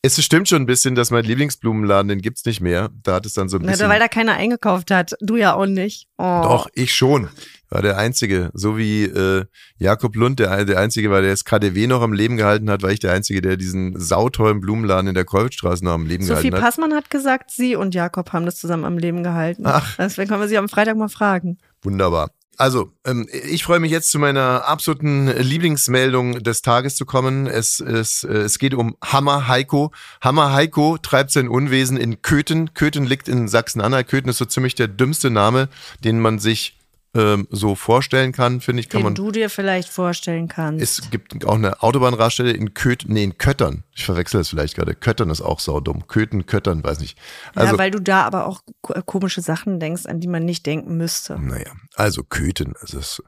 Es 0.01 0.23
stimmt 0.23 0.47
schon 0.47 0.61
ein 0.61 0.65
bisschen, 0.65 0.95
dass 0.95 1.11
mein 1.11 1.25
Lieblingsblumenladen, 1.25 2.07
den 2.07 2.21
gibt's 2.21 2.45
nicht 2.45 2.61
mehr. 2.61 2.89
Da 3.03 3.15
hat 3.15 3.25
es 3.25 3.33
dann 3.33 3.49
so 3.49 3.57
ein 3.57 3.63
Na, 3.65 3.71
bisschen. 3.71 3.89
weil 3.89 3.99
da 3.99 4.07
keiner 4.07 4.33
eingekauft 4.33 4.91
hat. 4.91 5.13
Du 5.19 5.35
ja 5.35 5.55
auch 5.55 5.65
nicht. 5.65 6.07
Oh. 6.17 6.41
Doch, 6.43 6.69
ich 6.73 6.93
schon. 6.93 7.27
War 7.69 7.81
der 7.81 7.97
Einzige. 7.97 8.49
So 8.53 8.77
wie 8.77 9.03
äh, 9.03 9.45
Jakob 9.77 10.15
Lund, 10.15 10.39
der, 10.39 10.63
der 10.63 10.79
Einzige 10.79 11.11
war, 11.11 11.19
der 11.21 11.31
das 11.31 11.43
KDW 11.43 11.85
noch 11.87 12.01
am 12.01 12.13
Leben 12.13 12.37
gehalten 12.37 12.69
hat, 12.69 12.81
war 12.81 12.91
ich 12.91 12.99
der 13.01 13.11
Einzige, 13.11 13.41
der 13.41 13.57
diesen 13.57 13.99
sauteuren 13.99 14.61
Blumenladen 14.61 15.07
in 15.09 15.15
der 15.15 15.25
Kolbstraße 15.25 15.83
noch 15.83 15.91
am 15.91 16.05
Leben 16.05 16.23
Sophie 16.23 16.49
gehalten 16.49 16.55
hat. 16.55 16.61
Passmann 16.61 16.93
hat 16.93 17.09
gesagt, 17.09 17.51
sie 17.51 17.75
und 17.75 17.93
Jakob 17.93 18.31
haben 18.31 18.45
das 18.45 18.55
zusammen 18.55 18.85
am 18.85 18.97
Leben 18.97 19.21
gehalten. 19.21 19.63
Ach. 19.65 19.97
Deswegen 19.97 20.29
können 20.29 20.41
wir 20.41 20.47
sie 20.47 20.57
am 20.57 20.69
Freitag 20.69 20.95
mal 20.95 21.09
fragen. 21.09 21.57
Wunderbar. 21.81 22.31
Also, 22.59 22.91
ähm, 23.05 23.25
ich 23.31 23.63
freue 23.63 23.79
mich 23.79 23.89
jetzt 23.89 24.11
zu 24.11 24.19
meiner 24.19 24.67
absoluten 24.67 25.27
Lieblingsmeldung 25.27 26.43
des 26.43 26.61
Tages 26.61 26.97
zu 26.97 27.05
kommen. 27.05 27.47
Es, 27.47 27.79
es, 27.79 28.25
äh, 28.25 28.33
es 28.39 28.59
geht 28.59 28.73
um 28.73 28.97
Hammer 29.01 29.47
Heiko. 29.47 29.93
Hammer 30.19 30.51
Heiko 30.51 30.97
treibt 30.97 31.31
sein 31.31 31.47
Unwesen 31.47 31.95
in 31.95 32.21
Köthen. 32.21 32.73
Köthen 32.73 33.05
liegt 33.05 33.29
in 33.29 33.47
Sachsen-Anhalt. 33.47 34.09
Köthen 34.09 34.27
ist 34.27 34.39
so 34.39 34.45
ziemlich 34.45 34.75
der 34.75 34.89
dümmste 34.89 35.29
Name, 35.29 35.69
den 36.03 36.19
man 36.19 36.37
sich 36.37 36.78
ähm, 37.15 37.47
so 37.49 37.73
vorstellen 37.75 38.31
kann, 38.31 38.61
finde 38.61 38.81
ich, 38.81 38.89
kann 38.89 38.99
Den 38.99 39.03
man. 39.05 39.15
du 39.15 39.31
dir 39.31 39.49
vielleicht 39.49 39.89
vorstellen 39.89 40.47
kannst. 40.47 40.83
Es 40.83 41.09
gibt 41.09 41.43
auch 41.45 41.55
eine 41.55 41.81
Autobahnraststelle 41.81 42.51
in 42.51 42.73
Köthen, 42.75 43.13
nee, 43.13 43.23
in 43.23 43.37
Köttern. 43.37 43.83
Ich 43.95 44.05
verwechsel 44.05 44.39
das 44.39 44.49
vielleicht 44.49 44.75
gerade. 44.75 44.93
Köttern 44.93 45.29
ist 45.31 45.41
auch 45.41 45.59
saudumm. 45.59 46.07
Köthen, 46.07 46.45
Köttern, 46.45 46.83
weiß 46.83 46.99
nicht. 46.99 47.17
Also, 47.55 47.73
ja, 47.73 47.79
weil 47.79 47.89
du 47.91 47.99
da 47.99 48.21
aber 48.23 48.45
auch 48.45 48.61
ko- 48.81 48.93
komische 49.05 49.41
Sachen 49.41 49.79
denkst, 49.79 50.05
an 50.05 50.19
die 50.19 50.27
man 50.27 50.45
nicht 50.45 50.65
denken 50.65 50.97
müsste. 50.97 51.39
naja, 51.39 51.71
also 51.95 52.23
Köthen. 52.23 52.73
Also 52.79 52.99
es, 52.99 53.23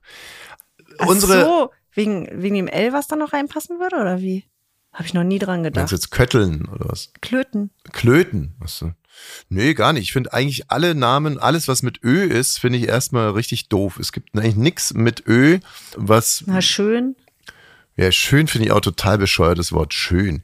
Ach 0.99 1.07
unsere, 1.07 1.41
so, 1.43 1.71
wegen, 1.93 2.27
wegen 2.31 2.55
dem 2.55 2.67
L, 2.67 2.93
was 2.93 3.07
da 3.07 3.15
noch 3.15 3.33
reinpassen 3.33 3.79
würde, 3.79 3.95
oder 3.95 4.19
wie? 4.21 4.45
Habe 4.93 5.05
ich 5.05 5.13
noch 5.13 5.23
nie 5.23 5.39
dran 5.39 5.61
meinst 5.61 5.73
gedacht. 5.75 5.91
du 5.91 5.95
jetzt 5.95 6.11
Kötteln 6.11 6.65
oder 6.67 6.89
was? 6.89 7.11
Klöten. 7.21 7.69
Klöten. 7.93 8.55
Was, 8.59 8.83
nee, 9.49 9.73
gar 9.73 9.93
nicht. 9.93 10.03
Ich 10.03 10.13
finde 10.13 10.33
eigentlich 10.33 10.69
alle 10.69 10.95
Namen, 10.95 11.37
alles 11.39 11.67
was 11.67 11.81
mit 11.81 12.03
Ö 12.03 12.23
ist, 12.23 12.59
finde 12.59 12.77
ich 12.79 12.87
erstmal 12.87 13.29
richtig 13.31 13.69
doof. 13.69 13.97
Es 13.99 14.11
gibt 14.11 14.35
eigentlich 14.35 14.55
nichts 14.57 14.93
mit 14.93 15.23
Ö, 15.27 15.59
was, 15.95 16.43
Na 16.45 16.61
schön. 16.61 17.15
ja, 17.95 18.11
schön 18.11 18.47
finde 18.47 18.67
ich 18.67 18.71
auch 18.73 18.81
total 18.81 19.17
bescheuert, 19.17 19.59
das 19.59 19.71
Wort 19.71 19.93
schön. 19.93 20.43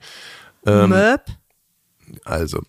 Ähm, 0.66 0.90
Möb. 0.90 1.22
Also, 2.24 2.62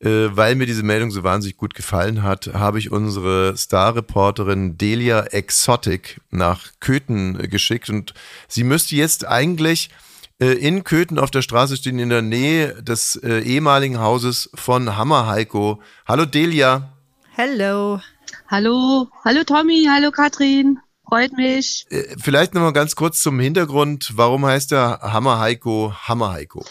äh, 0.00 0.28
weil 0.30 0.54
mir 0.54 0.66
diese 0.66 0.84
Meldung 0.84 1.10
so 1.10 1.24
wahnsinnig 1.24 1.56
gut 1.56 1.74
gefallen 1.74 2.22
hat, 2.22 2.50
habe 2.54 2.78
ich 2.78 2.92
unsere 2.92 3.56
Star-Reporterin 3.56 4.78
Delia 4.78 5.24
Exotic 5.24 6.20
nach 6.30 6.70
Köthen 6.78 7.40
äh, 7.40 7.48
geschickt 7.48 7.90
und 7.90 8.14
sie 8.46 8.62
müsste 8.62 8.94
jetzt 8.94 9.26
eigentlich 9.26 9.90
in 10.38 10.84
Köthen 10.84 11.18
auf 11.18 11.30
der 11.30 11.42
Straße 11.42 11.76
stehen, 11.76 11.98
in 11.98 12.08
der 12.10 12.22
Nähe 12.22 12.82
des 12.82 13.16
äh, 13.16 13.40
ehemaligen 13.40 14.00
Hauses 14.00 14.50
von 14.54 14.96
Hammer 14.96 15.26
Heiko. 15.26 15.80
Hallo 16.06 16.24
Delia. 16.24 16.92
Hello. 17.30 18.00
Hallo, 18.48 19.08
hallo 19.24 19.44
Tommy, 19.44 19.86
hallo 19.90 20.10
Katrin. 20.10 20.78
Freut 21.08 21.32
mich. 21.34 21.86
Äh, 21.90 22.16
Vielleicht 22.20 22.54
nochmal 22.54 22.72
ganz 22.72 22.96
kurz 22.96 23.20
zum 23.20 23.38
Hintergrund. 23.38 24.12
Warum 24.16 24.44
heißt 24.44 24.70
der 24.72 25.00
Hammer 25.02 25.38
Heiko 25.38 25.92
Hammer 26.02 26.32
Heiko? 26.32 26.64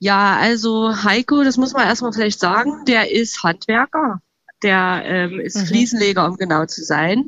Ja, 0.00 0.36
also 0.36 0.94
Heiko, 1.04 1.42
das 1.42 1.56
muss 1.56 1.72
man 1.72 1.86
erstmal 1.86 2.12
vielleicht 2.12 2.40
sagen, 2.40 2.84
der 2.86 3.10
ist 3.10 3.42
Handwerker. 3.42 4.20
Der 4.62 5.02
ähm, 5.04 5.40
ist 5.40 5.56
Mhm. 5.56 5.66
Fliesenleger, 5.66 6.26
um 6.26 6.36
genau 6.36 6.66
zu 6.66 6.84
sein. 6.84 7.26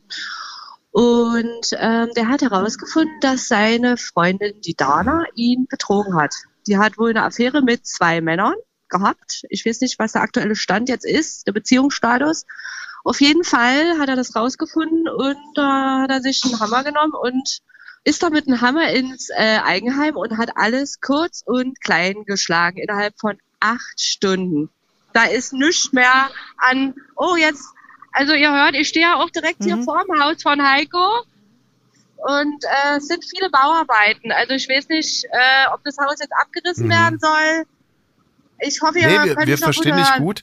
Und 0.92 1.70
ähm, 1.78 2.10
der 2.16 2.28
hat 2.28 2.42
herausgefunden, 2.42 3.14
dass 3.20 3.48
seine 3.48 3.96
Freundin, 3.96 4.60
die 4.60 4.74
Dana, 4.74 5.24
ihn 5.34 5.66
betrogen 5.68 6.16
hat. 6.16 6.34
Die 6.66 6.78
hat 6.78 6.98
wohl 6.98 7.10
eine 7.10 7.22
Affäre 7.22 7.62
mit 7.62 7.86
zwei 7.86 8.20
Männern 8.20 8.54
gehabt. 8.88 9.44
Ich 9.48 9.64
weiß 9.64 9.80
nicht, 9.80 9.98
was 9.98 10.12
der 10.12 10.22
aktuelle 10.22 10.56
Stand 10.56 10.88
jetzt 10.88 11.06
ist, 11.06 11.46
der 11.46 11.52
Beziehungsstatus. 11.52 12.44
Auf 13.04 13.20
jeden 13.20 13.44
Fall 13.44 13.98
hat 13.98 14.08
er 14.08 14.16
das 14.16 14.36
rausgefunden 14.36 15.08
und 15.08 15.38
da 15.54 16.02
hat 16.02 16.10
er 16.10 16.20
sich 16.20 16.42
einen 16.44 16.60
Hammer 16.60 16.84
genommen 16.84 17.14
und 17.14 17.60
ist 18.04 18.22
da 18.22 18.30
mit 18.30 18.46
einem 18.46 18.60
Hammer 18.60 18.90
ins 18.90 19.30
äh, 19.30 19.58
Eigenheim 19.62 20.16
und 20.16 20.38
hat 20.38 20.56
alles 20.56 21.00
kurz 21.00 21.42
und 21.44 21.80
klein 21.80 22.24
geschlagen 22.24 22.78
innerhalb 22.78 23.18
von 23.18 23.38
acht 23.60 24.00
Stunden. 24.00 24.70
Da 25.12 25.24
ist 25.24 25.52
nichts 25.52 25.92
mehr 25.92 26.30
an, 26.56 26.94
oh 27.16 27.36
jetzt, 27.36 27.64
also 28.12 28.32
ihr 28.34 28.52
hört, 28.52 28.74
ich 28.74 28.88
stehe 28.88 29.06
ja 29.06 29.16
auch 29.16 29.30
direkt 29.30 29.62
hier 29.62 29.76
Mhm. 29.76 29.84
vorm 29.84 30.06
Haus 30.20 30.42
von 30.42 30.60
Heiko 30.62 31.24
und 32.16 32.64
äh, 32.64 32.96
es 32.98 33.06
sind 33.08 33.24
viele 33.24 33.48
Bauarbeiten. 33.50 34.30
Also 34.32 34.54
ich 34.54 34.68
weiß 34.68 34.88
nicht, 34.88 35.24
äh, 35.24 35.66
ob 35.72 35.82
das 35.84 35.96
Haus 35.98 36.16
jetzt 36.20 36.32
abgerissen 36.40 36.86
Mhm. 36.86 36.90
werden 36.90 37.18
soll. 37.18 37.64
Ich 38.60 38.80
hoffe, 38.82 38.98
ihr 38.98 39.06
Nee, 39.08 39.16
könnt 39.16 39.38
wir, 39.38 39.46
wir 39.46 39.58
verstehen 39.58 39.96
dich 39.96 40.14
gut. 40.18 40.42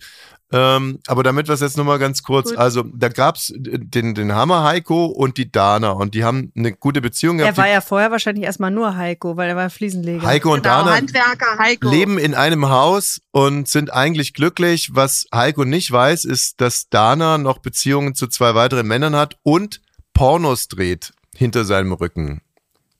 Ähm, 0.49 0.99
aber 1.07 1.23
damit 1.23 1.47
wir 1.47 1.53
es 1.55 1.59
jetzt 1.59 1.75
nochmal 1.75 1.99
ganz 1.99 2.23
kurz, 2.23 2.49
Gut. 2.51 2.57
also 2.57 2.83
da 2.83 3.09
gab's 3.09 3.51
den, 3.57 4.15
den 4.15 4.33
Hammer 4.33 4.63
Heiko 4.63 5.07
und 5.07 5.37
die 5.37 5.51
Dana 5.51 5.89
und 5.91 6.13
die 6.13 6.23
haben 6.23 6.53
eine 6.55 6.71
gute 6.71 7.01
Beziehung 7.01 7.37
Er 7.39 7.45
gehabt. 7.47 7.57
war 7.57 7.67
ja 7.67 7.81
vorher 7.81 8.11
wahrscheinlich 8.11 8.45
erstmal 8.45 8.71
nur 8.71 8.95
Heiko, 8.95 9.35
weil 9.35 9.49
er 9.49 9.57
war 9.57 9.69
Fliesenleger. 9.69 10.25
Heiko 10.25 10.53
und 10.53 10.63
Genau, 10.63 10.83
Dana 10.85 10.95
Handwerker 10.95 11.57
Heiko. 11.59 11.89
leben 11.89 12.17
in 12.17 12.33
einem 12.33 12.69
Haus 12.69 13.19
und 13.31 13.67
sind 13.67 13.91
eigentlich 13.91 14.33
glücklich. 14.33 14.91
Was 14.93 15.25
Heiko 15.35 15.65
nicht 15.65 15.91
weiß, 15.91 16.23
ist, 16.23 16.61
dass 16.61 16.87
Dana 16.89 17.37
noch 17.37 17.57
Beziehungen 17.57 18.15
zu 18.15 18.27
zwei 18.27 18.55
weiteren 18.55 18.87
Männern 18.87 19.17
hat 19.17 19.37
und 19.43 19.81
Pornos 20.13 20.69
dreht 20.69 21.11
hinter 21.35 21.65
seinem 21.65 21.91
Rücken. 21.91 22.41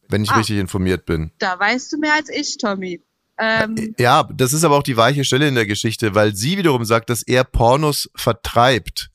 Wenn 0.09 0.23
ich 0.23 0.31
Ah. 0.31 0.37
richtig 0.37 0.57
informiert 0.57 1.05
bin. 1.05 1.31
Da 1.39 1.57
weißt 1.59 1.91
du 1.93 1.97
mehr 1.97 2.13
als 2.13 2.29
ich, 2.29 2.57
Tommy. 2.57 3.01
Ähm, 3.37 3.95
Ja, 3.99 4.27
das 4.33 4.53
ist 4.53 4.63
aber 4.63 4.77
auch 4.77 4.83
die 4.83 4.97
weiche 4.97 5.23
Stelle 5.23 5.47
in 5.47 5.55
der 5.55 5.65
Geschichte, 5.65 6.15
weil 6.15 6.35
sie 6.35 6.57
wiederum 6.57 6.85
sagt, 6.85 7.09
dass 7.09 7.23
er 7.23 7.43
Pornos 7.43 8.09
vertreibt. 8.15 9.09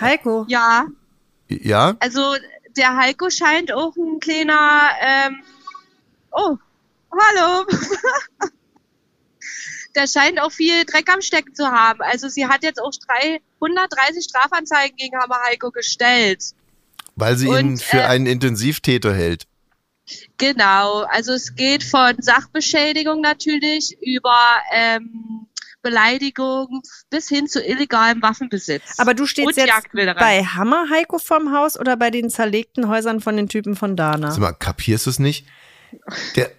Heiko. 0.00 0.44
ja, 0.48 0.86
Ja? 1.48 1.94
also 2.00 2.34
der 2.76 2.96
Heiko 2.96 3.30
scheint 3.30 3.72
auch 3.72 3.94
ein 3.96 4.20
kleiner, 4.20 4.90
ähm, 5.00 5.42
oh, 6.32 6.56
hallo. 7.12 7.66
der 9.94 10.06
scheint 10.06 10.40
auch 10.40 10.52
viel 10.52 10.84
Dreck 10.84 11.12
am 11.12 11.20
Stecken 11.20 11.54
zu 11.54 11.66
haben. 11.66 12.00
Also 12.02 12.28
sie 12.28 12.46
hat 12.46 12.62
jetzt 12.62 12.80
auch 12.80 12.92
330 13.60 14.24
Strafanzeigen 14.24 14.96
gegen 14.96 15.16
Hammer 15.18 15.38
Heiko 15.48 15.70
gestellt. 15.70 16.44
Weil 17.16 17.36
sie 17.36 17.46
ihn 17.46 17.72
Und, 17.72 17.82
für 17.82 17.98
äh, 17.98 18.04
einen 18.04 18.26
Intensivtäter 18.26 19.14
hält. 19.14 19.46
Genau, 20.38 21.02
also 21.02 21.32
es 21.32 21.54
geht 21.54 21.82
von 21.84 22.14
Sachbeschädigung 22.18 23.20
natürlich 23.20 23.96
über 24.00 24.36
ähm, 24.72 25.46
Beleidigung 25.82 26.82
bis 27.10 27.28
hin 27.28 27.46
zu 27.46 27.62
illegalem 27.62 28.22
Waffenbesitz. 28.22 28.98
Aber 28.98 29.14
du 29.14 29.26
stehst 29.26 29.56
jetzt 29.56 29.88
bei 30.18 30.44
Hammer 30.44 30.88
Heiko 30.90 31.18
vorm 31.18 31.52
Haus 31.52 31.78
oder 31.78 31.96
bei 31.96 32.10
den 32.10 32.28
zerlegten 32.30 32.88
Häusern 32.88 33.20
von 33.20 33.36
den 33.36 33.48
Typen 33.48 33.76
von 33.76 33.96
Dana? 33.96 34.30
Sag 34.30 34.40
mal, 34.40 34.52
kapierst 34.52 35.06
du 35.06 35.10
es 35.10 35.18
nicht? 35.18 35.46
Der 36.36 36.50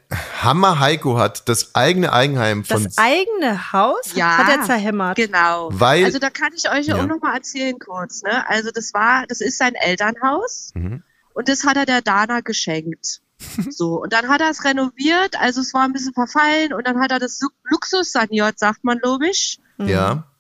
Hammer 0.42 0.80
Heiko 0.80 1.18
hat 1.18 1.48
das 1.48 1.74
eigene 1.74 2.12
Eigenheim 2.12 2.66
von 2.66 2.84
Das 2.84 2.98
eigene 2.98 3.72
Haus 3.72 4.14
Ja, 4.14 4.38
hat 4.40 4.50
er 4.50 4.64
zerhämmert. 4.64 5.16
Genau. 5.16 5.70
Weil- 5.72 6.04
also 6.04 6.20
da 6.20 6.30
kann 6.30 6.52
ich 6.56 6.70
euch 6.70 6.88
ja 6.88 6.98
auch 6.98 7.06
noch 7.06 7.22
mal 7.22 7.36
erzählen 7.36 7.78
kurz. 7.80 8.24
Ne? 8.24 8.48
Also 8.50 8.72
das 8.74 8.94
war, 8.94 9.26
das 9.28 9.40
ist 9.40 9.58
sein 9.58 9.76
Elternhaus 9.76 10.72
Mhm. 10.74 11.04
und 11.34 11.48
das 11.48 11.64
hat 11.66 11.78
er 11.78 11.86
der 11.86 12.02
Dana 12.02 12.42
geschenkt. 12.42 13.22
So 13.70 14.02
und 14.02 14.14
dann 14.14 14.28
hat 14.30 14.42
er 14.42 14.50
es 14.50 14.64
renoviert. 14.64 15.40
Also 15.40 15.62
es 15.62 15.74
war 15.74 15.84
ein 15.84 15.94
bisschen 15.94 16.14
verfallen 16.14 16.74
und 16.74 16.88
dann 16.88 17.00
hat 17.00 17.12
er 17.12 17.20
das 17.20 17.40
Lu- 17.42 17.50
Luxus 17.64 18.12
saniert, 18.12 18.60
sagt 18.60 18.84
man 18.84 19.00
logisch. 19.04 19.58
Ja. 19.78 20.31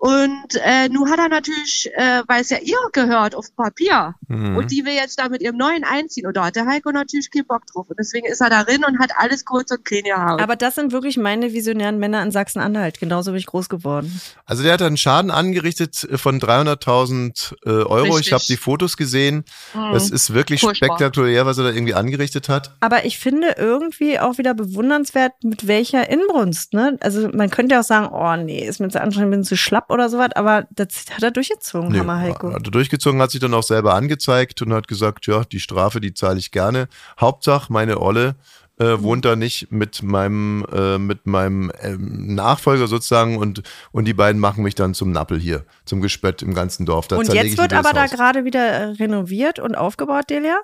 Und 0.00 0.54
äh, 0.64 0.88
nun 0.88 1.10
hat 1.10 1.18
er 1.18 1.28
natürlich, 1.28 1.90
äh, 1.94 2.22
weil 2.28 2.40
es 2.42 2.50
ja 2.50 2.58
ihr 2.62 2.76
gehört 2.92 3.34
auf 3.34 3.46
Papier 3.56 4.14
Mhm. 4.28 4.56
und 4.56 4.70
die 4.70 4.84
will 4.84 4.92
jetzt 4.94 5.18
da 5.18 5.28
mit 5.28 5.42
ihrem 5.42 5.56
neuen 5.56 5.82
einziehen 5.84 6.26
und 6.26 6.36
da 6.36 6.46
hat 6.46 6.56
der 6.56 6.66
Heiko 6.66 6.92
natürlich 6.92 7.30
keinen 7.32 7.46
Bock 7.46 7.66
drauf 7.66 7.86
und 7.88 7.98
deswegen 7.98 8.26
ist 8.26 8.40
er 8.40 8.48
darin 8.50 8.84
und 8.84 8.98
hat 9.00 9.10
alles 9.16 9.44
kurz 9.44 9.70
und 9.72 9.84
clean 9.84 10.04
gehauen. 10.04 10.40
Aber 10.40 10.54
das 10.54 10.76
sind 10.76 10.92
wirklich 10.92 11.16
meine 11.16 11.52
visionären 11.52 11.98
Männer 11.98 12.22
in 12.22 12.30
Sachsen-Anhalt. 12.30 13.00
Genauso 13.00 13.32
bin 13.32 13.38
ich 13.40 13.46
groß 13.46 13.68
geworden. 13.68 14.20
Also 14.46 14.62
der 14.62 14.74
hat 14.74 14.82
einen 14.82 14.96
Schaden 14.96 15.30
angerichtet 15.30 16.06
von 16.16 16.38
300.000 16.40 17.54
äh, 17.64 17.70
Euro. 17.70 18.04
Ich 18.06 18.14
Richtig. 18.18 18.32
habe 18.34 18.44
die 18.48 18.56
Fotos 18.56 18.96
gesehen. 18.96 19.44
Mhm. 19.74 19.94
Es 19.94 20.10
ist 20.10 20.32
wirklich 20.32 20.60
Furchtbar. 20.60 20.96
spektakulär, 20.96 21.46
was 21.46 21.58
er 21.58 21.64
da 21.64 21.70
irgendwie 21.70 21.94
angerichtet 21.94 22.48
hat. 22.48 22.72
Aber 22.80 23.04
ich 23.04 23.18
finde 23.18 23.54
irgendwie 23.56 24.18
auch 24.18 24.38
wieder 24.38 24.54
bewundernswert, 24.54 25.32
mit 25.42 25.66
welcher 25.66 26.08
Inbrunst. 26.08 26.72
Ne? 26.74 26.96
Also 27.00 27.28
man 27.32 27.50
könnte 27.50 27.74
ja 27.74 27.80
auch 27.80 27.84
sagen, 27.84 28.08
oh 28.12 28.36
nee, 28.36 28.64
ist 28.66 28.80
mir 28.80 28.88
zu 28.88 29.00
anstrengend, 29.00 29.32
bin 29.32 29.44
zu 29.44 29.56
schlapp 29.56 29.87
oder 29.88 30.08
sowas, 30.08 30.30
aber 30.34 30.66
das 30.70 31.06
hat 31.10 31.22
er 31.22 31.30
durchgezogen, 31.30 31.90
Nee, 31.90 32.00
Hammer 32.00 32.18
Heiko. 32.18 32.52
Hat 32.52 32.66
er 32.66 32.70
durchgezogen, 32.70 33.20
hat 33.20 33.30
sich 33.30 33.40
dann 33.40 33.54
auch 33.54 33.62
selber 33.62 33.94
angezeigt 33.94 34.62
und 34.62 34.72
hat 34.72 34.88
gesagt, 34.88 35.26
ja, 35.26 35.44
die 35.44 35.60
Strafe, 35.60 36.00
die 36.00 36.14
zahle 36.14 36.38
ich 36.38 36.50
gerne. 36.50 36.88
Hauptsache, 37.18 37.72
meine 37.72 38.00
Olle 38.00 38.36
äh, 38.78 39.02
wohnt 39.02 39.24
da 39.24 39.36
nicht 39.36 39.72
mit 39.72 40.02
meinem, 40.02 40.64
äh, 40.72 40.98
mit 40.98 41.26
meinem 41.26 41.72
ähm, 41.80 42.34
Nachfolger 42.34 42.86
sozusagen 42.86 43.36
und, 43.38 43.62
und 43.92 44.04
die 44.04 44.14
beiden 44.14 44.40
machen 44.40 44.62
mich 44.62 44.74
dann 44.74 44.94
zum 44.94 45.10
Nappel 45.10 45.38
hier, 45.38 45.64
zum 45.84 46.00
Gespött 46.00 46.42
im 46.42 46.54
ganzen 46.54 46.86
Dorf. 46.86 47.08
Da 47.08 47.16
Und 47.16 47.32
jetzt 47.32 47.58
wird 47.58 47.72
aber 47.72 47.92
da 47.92 48.06
gerade 48.06 48.44
wieder 48.44 48.66
äh, 48.66 48.84
renoviert 48.92 49.58
und 49.58 49.74
aufgebaut, 49.74 50.30
Delia? 50.30 50.58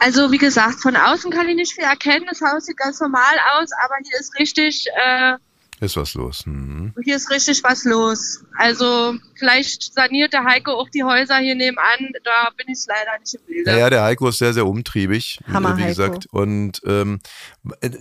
Also 0.00 0.32
wie 0.32 0.38
gesagt, 0.38 0.80
von 0.80 0.96
außen 0.96 1.30
kann 1.30 1.48
ich 1.48 1.54
nicht 1.54 1.74
viel 1.74 1.84
erkennen. 1.84 2.26
Das 2.28 2.40
Haus 2.40 2.66
sieht 2.66 2.76
ganz 2.76 3.00
normal 3.00 3.36
aus, 3.58 3.70
aber 3.84 3.94
hier 4.02 4.18
ist 4.18 4.38
richtig, 4.38 4.86
äh, 4.96 5.36
Ist 5.80 5.96
was 5.96 6.14
los. 6.14 6.44
Mhm. 6.84 7.02
hier 7.02 7.16
ist 7.16 7.30
richtig 7.30 7.62
was 7.64 7.84
los. 7.84 8.44
Also 8.56 9.14
vielleicht 9.36 9.94
saniert 9.94 10.32
der 10.32 10.44
Heiko 10.44 10.72
auch 10.72 10.88
die 10.88 11.04
Häuser 11.04 11.38
hier 11.38 11.54
nebenan. 11.54 12.12
Da 12.24 12.50
bin 12.56 12.66
ich 12.68 12.80
leider 12.86 13.18
nicht 13.20 13.34
im 13.34 13.40
Bilde. 13.46 13.70
Naja, 13.70 13.90
der 13.90 14.02
Heiko 14.02 14.28
ist 14.28 14.38
sehr, 14.38 14.52
sehr 14.52 14.66
umtriebig, 14.66 15.40
Hammer 15.52 15.76
wie 15.76 15.82
Heiko. 15.82 15.88
gesagt. 15.88 16.26
Und 16.26 16.82
ähm, 16.86 17.20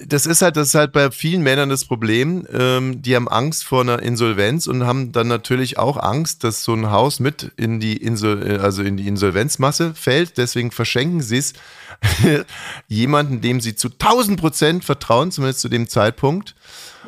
das 0.08 0.26
ist 0.26 0.42
halt, 0.42 0.58
das 0.58 0.70
ist 0.70 0.76
halt 0.76 0.92
bei 0.92 1.12
vielen 1.12 1.44
Männern 1.44 1.70
das 1.70 1.86
Problem. 1.86 2.48
Ähm, 2.52 3.02
die 3.02 3.16
haben 3.16 3.28
Angst 3.28 3.64
vor 3.64 3.82
einer 3.82 4.02
Insolvenz 4.02 4.68
und 4.68 4.86
haben 4.86 5.12
dann 5.12 5.28
natürlich 5.28 5.78
auch 5.78 5.98
Angst, 5.98 6.44
dass 6.44 6.64
so 6.64 6.74
ein 6.74 6.92
Haus 6.92 7.20
mit 7.20 7.52
in 7.58 7.80
die 7.80 7.98
Insol 7.98 8.46
äh, 8.46 8.58
also 8.58 8.84
in 8.84 8.98
die 8.98 9.08
Insolvenzmasse 9.08 9.94
fällt. 9.96 10.38
Deswegen 10.38 10.72
verschenken 10.72 11.22
sie 11.22 11.38
es 11.38 11.54
jemanden, 12.88 13.42
dem 13.42 13.62
sie 13.62 13.76
zu 13.76 13.90
1000 13.90 14.40
Prozent 14.40 14.86
vertrauen, 14.86 15.32
zumindest 15.32 15.62
zu 15.62 15.70
dem 15.70 15.88
Zeitpunkt. 15.88 16.56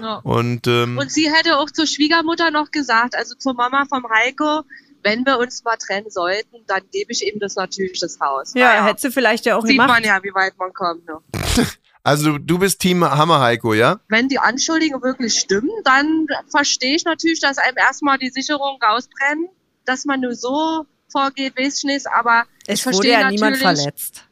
Ja. 0.02 0.16
Und, 0.18 0.68
ähm, 0.68 0.98
Und 0.98 1.12
sie 1.12 1.32
hätte 1.32 1.58
auch 1.58 1.70
zur 1.70 1.88
Schwiegermutter 1.88 2.52
noch 2.52 2.72
gesagt, 2.72 3.16
also 3.16 3.36
zur 3.36 3.54
Mama 3.54 3.86
vom 3.90 4.06
Heiko, 4.10 4.64
wenn 5.04 5.26
wir 5.26 5.38
uns 5.38 5.64
mal 5.64 5.78
trennen 5.78 6.10
sollten, 6.10 6.58
dann 6.68 6.82
gebe 6.92 7.12
ich 7.12 7.26
ihm 7.26 7.40
das 7.40 7.56
natürlich 7.56 8.00
das 8.00 8.20
Haus. 8.20 8.54
Ja, 8.56 8.68
Naja, 8.68 8.86
hättest 8.86 9.06
du 9.06 9.12
vielleicht 9.12 9.46
ja 9.46 9.56
auch 9.56 9.62
Sieht 9.62 9.74
gemacht. 9.74 9.90
man 9.90 10.04
ja, 10.04 10.22
wie 10.24 10.34
weit 10.34 10.58
man 10.58 10.74
kommt. 10.74 11.06
Ne? 11.06 11.20
also 12.04 12.38
du, 12.38 12.58
bist 12.58 12.80
Team 12.82 13.06
Hammer 13.06 13.40
Heiko, 13.40 13.74
ja? 13.74 14.00
Wenn 14.10 14.28
die 14.30 14.40
Anschuldigungen 14.40 15.04
wirklich 15.04 15.40
stimmen, 15.40 15.70
dann 15.84 16.26
verstehe 16.50 16.96
ich 16.96 17.06
natürlich, 17.06 17.40
dass 17.40 17.58
einem 17.60 17.78
erstmal 17.78 18.18
die 18.18 18.30
Sicherung 18.30 18.80
rausbrennen, 18.82 19.48
dass 19.86 20.06
man 20.06 20.22
nur 20.22 20.34
so 20.34 20.86
vorgeht, 21.10 21.58
weiß 21.58 21.78
ich 21.78 21.84
nicht, 21.84 22.08
aber 22.08 22.44
ich 22.66 22.74
Es 22.74 22.86
wurde 22.86 22.96
verstehe 22.96 23.12
ja 23.12 23.20
natürlich, 23.20 23.42
niemand 23.42 23.58
verletzt. 23.58 24.24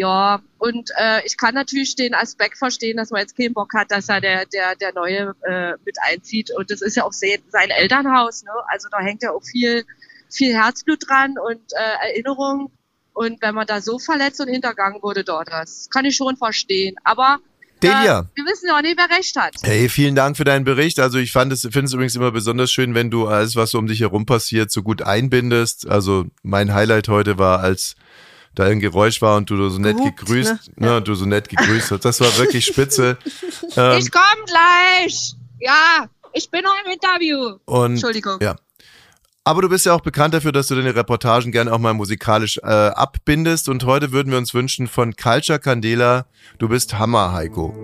Ja, 0.00 0.40
und 0.56 0.88
äh, 0.96 1.20
ich 1.26 1.36
kann 1.36 1.52
natürlich 1.52 1.94
den 1.94 2.14
Aspekt 2.14 2.56
verstehen, 2.56 2.96
dass 2.96 3.10
man 3.10 3.20
jetzt 3.20 3.36
keinen 3.36 3.52
Bock 3.52 3.74
hat, 3.74 3.90
dass 3.90 4.08
er 4.08 4.22
der, 4.22 4.46
der, 4.46 4.74
der 4.74 4.94
Neue 4.94 5.34
äh, 5.42 5.72
mit 5.84 5.98
einzieht. 6.00 6.50
Und 6.56 6.70
das 6.70 6.80
ist 6.80 6.96
ja 6.96 7.04
auch 7.04 7.12
se 7.12 7.36
sein 7.50 7.68
Elternhaus, 7.68 8.42
ne? 8.42 8.50
Also 8.68 8.88
da 8.90 9.00
hängt 9.00 9.22
ja 9.22 9.30
auch 9.32 9.44
viel, 9.44 9.84
viel 10.30 10.54
Herzblut 10.54 11.06
dran 11.06 11.34
und 11.46 11.60
äh, 11.72 12.12
Erinnerung. 12.12 12.72
Und 13.12 13.42
wenn 13.42 13.54
man 13.54 13.66
da 13.66 13.82
so 13.82 13.98
verletzt 13.98 14.40
und 14.40 14.48
hintergangen 14.48 15.02
wurde 15.02 15.22
dort, 15.22 15.48
das 15.50 15.90
kann 15.90 16.06
ich 16.06 16.16
schon 16.16 16.38
verstehen. 16.38 16.96
Aber 17.04 17.40
Delia. 17.82 18.20
äh, 18.20 18.24
wir 18.36 18.46
wissen 18.46 18.68
ja 18.68 18.78
auch 18.78 18.82
nicht, 18.82 18.96
wer 18.96 19.14
recht 19.14 19.36
hat. 19.36 19.54
Hey, 19.60 19.90
vielen 19.90 20.14
Dank 20.14 20.38
für 20.38 20.44
deinen 20.44 20.64
Bericht. 20.64 20.98
Also 20.98 21.18
ich 21.18 21.30
fand 21.30 21.52
es, 21.52 21.60
finde 21.60 21.84
es 21.84 21.92
übrigens 21.92 22.16
immer 22.16 22.30
besonders 22.30 22.72
schön, 22.72 22.94
wenn 22.94 23.10
du 23.10 23.26
alles, 23.26 23.54
was 23.54 23.72
so 23.72 23.78
um 23.78 23.86
dich 23.86 24.00
herum 24.00 24.24
passiert, 24.24 24.70
so 24.70 24.82
gut 24.82 25.02
einbindest. 25.02 25.86
Also 25.86 26.24
mein 26.42 26.72
Highlight 26.72 27.08
heute 27.08 27.36
war, 27.36 27.60
als 27.60 27.96
da 28.54 28.64
ein 28.64 28.80
Geräusch 28.80 29.22
war 29.22 29.36
und 29.36 29.48
du 29.50 29.68
so 29.68 29.78
nett 29.78 29.96
Gehupt, 29.96 30.18
gegrüßt, 30.18 30.78
ne? 30.78 31.00
du 31.02 31.14
so 31.14 31.24
nett 31.24 31.48
gegrüßt 31.48 31.92
hast. 31.92 32.04
Das 32.04 32.20
war 32.20 32.36
wirklich 32.38 32.66
spitze. 32.66 33.16
ähm, 33.76 33.98
Ich 33.98 34.10
komm 34.10 34.44
gleich! 34.46 35.34
Ja, 35.60 36.06
ich 36.32 36.50
bin 36.50 36.62
noch 36.62 36.74
im 36.84 36.92
Interview. 36.92 37.58
und, 37.66 37.92
Entschuldigung. 37.92 38.38
Ja. 38.40 38.56
Aber 39.44 39.62
du 39.62 39.68
bist 39.68 39.86
ja 39.86 39.94
auch 39.94 40.02
bekannt 40.02 40.34
dafür, 40.34 40.52
dass 40.52 40.66
du 40.66 40.74
deine 40.74 40.94
Reportagen 40.94 41.50
gerne 41.50 41.72
auch 41.72 41.78
mal 41.78 41.94
musikalisch 41.94 42.58
äh, 42.58 42.66
abbindest. 42.66 43.68
Und 43.68 43.84
heute 43.84 44.12
würden 44.12 44.30
wir 44.30 44.38
uns 44.38 44.52
wünschen 44.52 44.86
von 44.86 45.16
Culture 45.16 45.58
Candela, 45.58 46.26
du 46.58 46.68
bist 46.68 46.98
Hammer, 46.98 47.32
Heiko. 47.32 47.74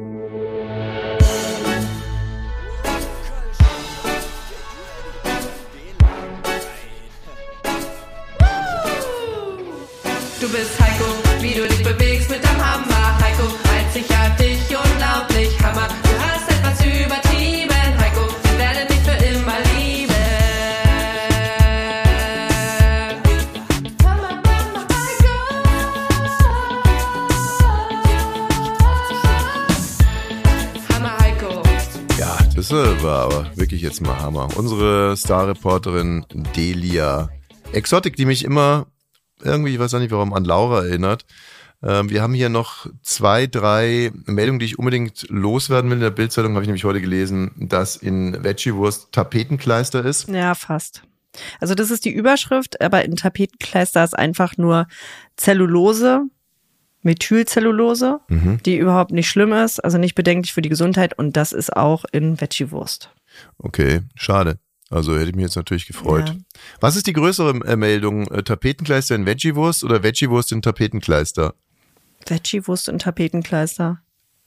Du 10.38 10.46
bist 10.51 10.79
Heiko, 10.79 11.05
wie 11.40 11.55
du 11.55 11.66
dich 11.66 11.83
bewegst 11.83 12.29
mit 12.29 12.44
deinem 12.44 12.62
Hammer. 12.62 13.18
Heiko, 13.22 13.44
einzigartig, 13.75 14.59
unglaublich, 14.68 15.59
Hammer. 15.62 15.88
Du 16.03 16.11
hast 16.20 16.51
etwas 16.51 16.79
übertrieben, 16.85 17.99
Heiko. 17.99 18.20
Wir 18.42 18.59
werden 18.59 18.87
dich 18.87 18.99
für 18.99 19.16
immer 19.25 19.59
lieben. 19.72 20.12
Hammer, 24.05 24.42
Hammer, 24.44 24.87
Heiko. 24.92 25.35
Hammer, 30.92 31.18
Heiko. 31.18 31.62
Ja, 32.18 32.37
das 32.55 32.70
äh, 32.70 33.03
war 33.03 33.25
aber 33.25 33.51
wirklich 33.57 33.81
jetzt 33.81 34.03
mal 34.03 34.18
Hammer. 34.20 34.49
Unsere 34.55 35.16
Starreporterin 35.16 36.27
Delia 36.55 37.31
Exotic, 37.72 38.16
die 38.16 38.27
mich 38.27 38.44
immer 38.44 38.87
irgendwie, 39.42 39.75
ich 39.75 39.79
weiß 39.79 39.94
auch 39.94 39.99
nicht 39.99 40.11
warum, 40.11 40.33
an 40.33 40.44
Laura 40.44 40.85
erinnert. 40.85 41.25
Ähm, 41.83 42.11
wir 42.11 42.22
haben 42.22 42.35
hier 42.35 42.49
noch 42.49 42.87
zwei, 43.03 43.46
drei 43.46 44.11
Meldungen, 44.25 44.59
die 44.59 44.66
ich 44.66 44.79
unbedingt 44.79 45.27
loswerden 45.29 45.90
will. 45.90 45.99
In 45.99 46.03
der 46.03 46.11
Bildzeitung 46.11 46.55
habe 46.55 46.62
ich 46.62 46.68
nämlich 46.68 46.85
heute 46.85 47.01
gelesen, 47.01 47.53
dass 47.57 47.96
in 47.96 48.42
Veggie-Wurst 48.42 49.12
Tapetenkleister 49.12 50.05
ist. 50.05 50.29
Ja, 50.29 50.55
fast. 50.55 51.03
Also 51.61 51.75
das 51.75 51.90
ist 51.90 52.05
die 52.05 52.12
Überschrift, 52.12 52.81
aber 52.81 53.05
in 53.05 53.16
Tapetenkleister 53.16 54.03
ist 54.03 54.18
einfach 54.18 54.57
nur 54.57 54.87
Zellulose, 55.37 56.22
Methylcellulose, 57.03 58.20
die 58.64 58.79
überhaupt 58.79 59.12
nicht 59.12 59.29
schlimm 59.29 59.53
ist, 59.53 59.79
also 59.85 59.99
nicht 59.99 60.14
bedenklich 60.14 60.53
für 60.55 60.62
die 60.62 60.70
Gesundheit 60.70 61.18
und 61.18 61.37
das 61.37 61.53
ist 61.53 61.77
auch 61.77 62.05
in 62.11 62.40
Veggie-Wurst. 62.40 63.11
Okay, 63.59 64.01
schade. 64.14 64.59
Also 64.88 65.16
hätte 65.16 65.31
ich 65.31 65.35
mich 65.35 65.44
jetzt 65.44 65.57
natürlich 65.57 65.87
gefreut. 65.87 66.29
Ja. 66.29 66.37
Was 66.81 66.96
ist 66.96 67.07
die 67.07 67.12
größere 67.12 67.51
äh, 67.66 67.77
Meldung? 67.77 68.29
Äh, 68.29 68.42
Tapetenkleister 68.42 69.14
in 69.14 69.27
Veggie-Wurst 69.27 69.83
oder 69.83 70.03
Veggie-Wurst 70.03 70.53
in 70.53 70.62
Tapetenkleister? 70.62 71.55
Veggie-Wurst 72.27 72.88
und 72.88 73.03
Tapetenkleister. 73.03 74.01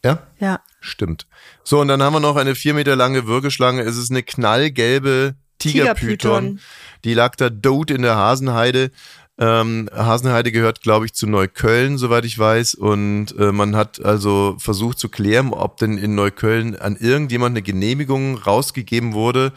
Ja? 0.04 0.24
Ja. 0.40 0.62
Stimmt. 0.80 1.28
So, 1.64 1.82
und 1.82 1.90
dann 1.90 2.02
haben 2.02 2.14
wir 2.14 2.20
noch 2.22 2.38
eine 2.38 2.56
vier 2.56 2.74
Meter 2.74 2.96
lange 2.96 3.28
Würgeschlange. 3.28 3.82
Es 3.82 3.98
ist 3.98 4.12
eine 4.12 4.24
knallgelbe 4.24 5.36
Tigerpython. 5.60 5.98
Tigerpython. 5.98 6.60
Die 7.04 7.14
lag 7.14 7.36
da 7.36 7.50
dood 7.50 7.92
in 7.92 8.02
der 8.02 8.16
Hasenheide. 8.16 8.92
Ähm, 9.38 9.90
Hasenheide 9.94 10.52
gehört, 10.52 10.82
glaube 10.82 11.06
ich, 11.06 11.14
zu 11.14 11.26
Neukölln, 11.26 11.98
soweit 11.98 12.26
ich 12.26 12.38
weiß. 12.38 12.76
Und 12.76 13.38
äh, 13.38 13.52
man 13.52 13.76
hat 13.76 14.04
also 14.04 14.56
versucht 14.60 15.00
zu 15.00 15.10
klären, 15.10 15.54
ob 15.54 15.78
denn 15.78 15.98
in 15.98 16.16
Neukölln 16.16 16.78
an 16.78 16.98
irgendjemand 16.98 17.54
eine 17.54 17.62
Genehmigung 17.62 18.38
rausgegeben 18.38 19.14
wurde, 19.14 19.54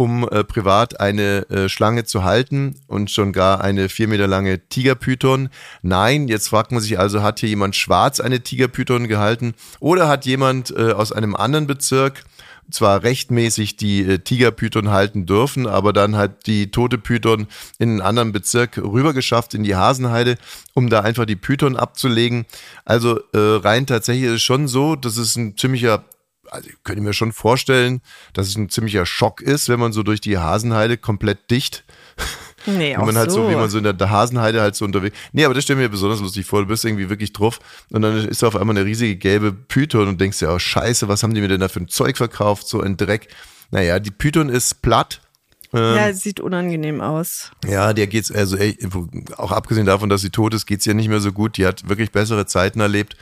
um 0.00 0.26
äh, 0.26 0.44
privat 0.44 0.98
eine 0.98 1.46
äh, 1.50 1.68
Schlange 1.68 2.04
zu 2.04 2.24
halten 2.24 2.74
und 2.86 3.10
schon 3.10 3.34
gar 3.34 3.60
eine 3.60 3.90
vier 3.90 4.08
Meter 4.08 4.26
lange 4.26 4.66
Tigerpython. 4.66 5.50
Nein, 5.82 6.26
jetzt 6.26 6.48
fragt 6.48 6.72
man 6.72 6.80
sich 6.80 6.98
also, 6.98 7.22
hat 7.22 7.40
hier 7.40 7.50
jemand 7.50 7.76
schwarz 7.76 8.18
eine 8.18 8.40
Tigerpython 8.40 9.08
gehalten 9.08 9.52
oder 9.78 10.08
hat 10.08 10.24
jemand 10.24 10.74
äh, 10.74 10.92
aus 10.92 11.12
einem 11.12 11.36
anderen 11.36 11.66
Bezirk 11.66 12.24
zwar 12.70 13.02
rechtmäßig 13.02 13.76
die 13.76 14.00
äh, 14.00 14.18
Tigerpython 14.20 14.88
halten 14.88 15.26
dürfen, 15.26 15.66
aber 15.66 15.92
dann 15.92 16.16
halt 16.16 16.46
die 16.46 16.70
tote 16.70 16.96
Python 16.96 17.46
in 17.78 17.90
einen 17.90 18.00
anderen 18.00 18.32
Bezirk 18.32 18.78
rübergeschafft 18.78 19.52
in 19.52 19.64
die 19.64 19.76
Hasenheide, 19.76 20.38
um 20.72 20.88
da 20.88 21.00
einfach 21.00 21.26
die 21.26 21.36
Python 21.36 21.76
abzulegen. 21.76 22.46
Also 22.86 23.20
äh, 23.34 23.38
rein 23.38 23.86
tatsächlich 23.86 24.24
ist 24.24 24.36
es 24.36 24.42
schon 24.42 24.66
so, 24.66 24.96
dass 24.96 25.18
es 25.18 25.36
ein 25.36 25.58
ziemlicher 25.58 26.04
also 26.50 26.68
ich 26.68 26.76
könnte 26.84 27.02
mir 27.02 27.12
schon 27.12 27.32
vorstellen, 27.32 28.00
dass 28.32 28.48
es 28.48 28.56
ein 28.56 28.68
ziemlicher 28.68 29.06
Schock 29.06 29.40
ist, 29.40 29.68
wenn 29.68 29.80
man 29.80 29.92
so 29.92 30.02
durch 30.02 30.20
die 30.20 30.38
Hasenheide 30.38 30.96
komplett 30.98 31.50
dicht 31.50 31.84
Nee, 32.66 32.94
wenn 32.96 33.06
man 33.06 33.16
halt 33.16 33.30
so. 33.30 33.48
wie 33.48 33.54
man 33.54 33.70
so 33.70 33.78
in 33.78 33.84
der 33.84 34.10
Hasenheide 34.10 34.60
halt 34.60 34.76
so 34.76 34.84
unterwegs. 34.84 35.16
Nee, 35.32 35.44
aber 35.44 35.54
das 35.54 35.64
stelle 35.64 35.80
mir 35.80 35.88
besonders 35.88 36.20
lustig 36.20 36.46
vor. 36.46 36.60
Du 36.60 36.66
bist 36.66 36.84
irgendwie 36.84 37.08
wirklich 37.08 37.32
drauf 37.32 37.58
und 37.90 38.02
dann 38.02 38.28
ist 38.28 38.42
da 38.42 38.48
auf 38.48 38.56
einmal 38.56 38.76
eine 38.76 38.84
riesige 38.86 39.16
gelbe 39.16 39.52
Python 39.52 40.08
und 40.08 40.20
denkst 40.20 40.38
dir, 40.40 40.50
oh 40.50 40.58
Scheiße, 40.58 41.08
was 41.08 41.22
haben 41.22 41.34
die 41.34 41.40
mir 41.40 41.48
denn 41.48 41.60
da 41.60 41.68
für 41.68 41.80
ein 41.80 41.88
Zeug 41.88 42.16
verkauft? 42.16 42.68
So 42.68 42.80
ein 42.80 42.96
Dreck. 42.96 43.28
Naja, 43.70 43.98
die 43.98 44.10
Python 44.10 44.48
ist 44.48 44.82
platt. 44.82 45.20
Ähm, 45.72 45.96
Ja, 45.96 46.12
sieht 46.12 46.40
unangenehm 46.40 47.00
aus. 47.00 47.50
ja, 47.64 47.92
der 47.92 48.08
geht's, 48.08 48.30
also 48.32 48.56
ey, 48.56 48.76
auch 49.36 49.52
abgesehen 49.52 49.86
davon, 49.86 50.08
dass 50.08 50.20
sie 50.20 50.30
tot 50.30 50.52
ist, 50.52 50.66
geht's 50.66 50.86
ihr 50.86 50.94
nicht 50.94 51.08
mehr 51.08 51.20
so 51.20 51.32
gut. 51.32 51.56
Die 51.56 51.66
hat 51.66 51.88
wirklich 51.88 52.10
bessere 52.10 52.46
Zeiten 52.46 52.80
erlebt. 52.80 53.16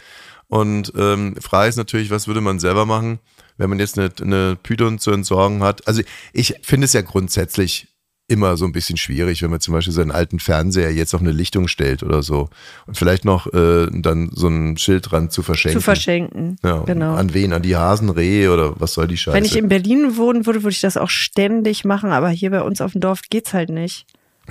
Und 0.49 0.93
ähm, 0.97 1.37
Frage 1.41 1.69
ist 1.69 1.77
natürlich, 1.77 2.11
was 2.11 2.27
würde 2.27 2.41
man 2.41 2.59
selber 2.59 2.87
machen, 2.87 3.19
wenn 3.59 3.69
man 3.69 3.79
jetzt 3.79 3.99
eine, 3.99 4.11
eine 4.21 4.57
Python 4.63 4.99
zu 4.99 5.11
entsorgen 5.11 5.63
hat? 5.63 5.87
Also 5.87 6.03
ich 6.33 6.55
finde 6.63 6.87
es 6.87 6.95
ja 6.95 7.03
grundsätzlich 7.03 7.89
immer 8.29 8.59
so 8.59 8.67
ein 8.67 8.73
bisschen 8.73 8.99
schwierig, 8.99 9.43
wenn 9.43 9.51
man 9.51 9.61
zum 9.61 9.73
Beispiel 9.73 9.93
seinen 9.93 10.11
alten 10.11 10.39
Fernseher 10.39 10.93
jetzt 10.93 11.15
auf 11.15 11.23
eine 11.23 11.33
Lichtung 11.33 11.67
stellt 11.67 12.03
oder 12.03 12.23
so 12.23 12.51
und 12.87 12.97
vielleicht 12.97 13.25
noch 13.25 13.47
äh, 13.55 13.89
dann 13.91 14.31
so 14.35 14.49
ein 14.49 14.77
Schild 14.77 15.11
dran 15.11 15.31
zu 15.31 15.43
verschenken. 15.43 15.81
Zu 15.81 15.85
verschenken. 15.85 16.57
Ja, 16.63 16.81
genau. 16.81 17.15
An 17.15 17.33
wen? 17.33 17.55
An 17.55 17.63
die 17.63 17.77
Hasenrehe 17.77 18.53
oder 18.53 18.79
was 18.79 18.93
soll 18.93 19.09
die 19.09 19.17
Scheiße? 19.17 19.35
Wenn 19.35 19.47
ich 19.47 19.57
in 19.57 19.69
Berlin 19.69 20.19
wohnen 20.19 20.45
würde, 20.45 20.63
würde 20.63 20.75
ich 20.75 20.83
das 20.83 20.99
auch 20.99 21.09
ständig 21.09 21.87
machen, 21.87 22.11
aber 22.11 22.29
hier 22.29 22.51
bei 22.51 22.61
uns 22.61 22.83
auf 22.83 22.93
dem 22.93 23.01
Dorf 23.01 23.23
geht's 23.31 23.55
halt 23.55 23.71
nicht. 23.71 24.05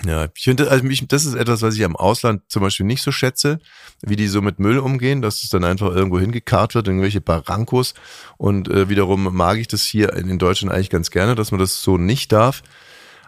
Ja, 0.06 0.28
ich 0.36 0.44
finde, 0.44 0.70
also 0.70 0.84
mich, 0.84 1.08
das 1.08 1.26
ist 1.26 1.34
etwas, 1.34 1.62
was 1.62 1.76
ich 1.76 1.84
am 1.84 1.96
Ausland 1.96 2.44
zum 2.50 2.62
Beispiel 2.62 2.86
nicht 2.86 3.02
so 3.02 3.12
schätze, 3.12 3.60
wie 4.02 4.16
die 4.16 4.28
so 4.28 4.42
mit 4.42 4.60
Müll 4.60 4.78
umgehen, 4.78 5.22
dass 5.22 5.44
es 5.44 5.50
dann 5.50 5.64
einfach 5.64 5.94
irgendwo 5.94 6.20
hingekarrt 6.20 6.76
wird, 6.76 6.88
irgendwelche 6.88 7.22
Barankos. 7.22 7.94
Und 8.38 8.70
äh, 8.70 8.90
wiederum 8.90 9.36
mag 9.36 9.58
ich 9.58 9.68
das 9.68 9.84
hier 9.84 10.14
in, 10.14 10.30
in 10.30 10.38
Deutschland 10.38 10.74
eigentlich 10.74 10.90
ganz 10.90 11.10
gerne, 11.10 11.36
dass 11.36 11.52
man 11.52 11.60
das 11.60 11.82
so 11.82 11.98
nicht 11.98 12.32
darf. 12.32 12.62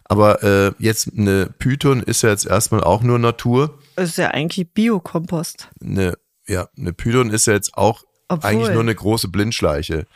Aber 0.06 0.44
äh, 0.44 0.72
jetzt 0.80 1.12
eine 1.16 1.48
Python 1.60 2.02
ist 2.02 2.24
ja 2.24 2.30
jetzt 2.30 2.46
erstmal 2.46 2.84
auch 2.84 3.02
nur 3.04 3.20
Natur. 3.20 3.78
Das 3.96 4.10
ist 4.10 4.18
ja 4.18 4.30
eigentlich 4.30 4.72
Biokompost. 4.72 5.70
Eine, 5.82 6.18
ja, 6.48 6.68
eine 6.78 6.94
Python 6.94 7.30
ist 7.30 7.46
ja 7.48 7.54
jetzt 7.54 7.76
auch 7.76 8.04
Obwohl. 8.28 8.50
eigentlich 8.50 8.70
nur 8.72 8.82
eine 8.82 8.96
große 8.96 9.28
Blindschleiche. 9.28 10.08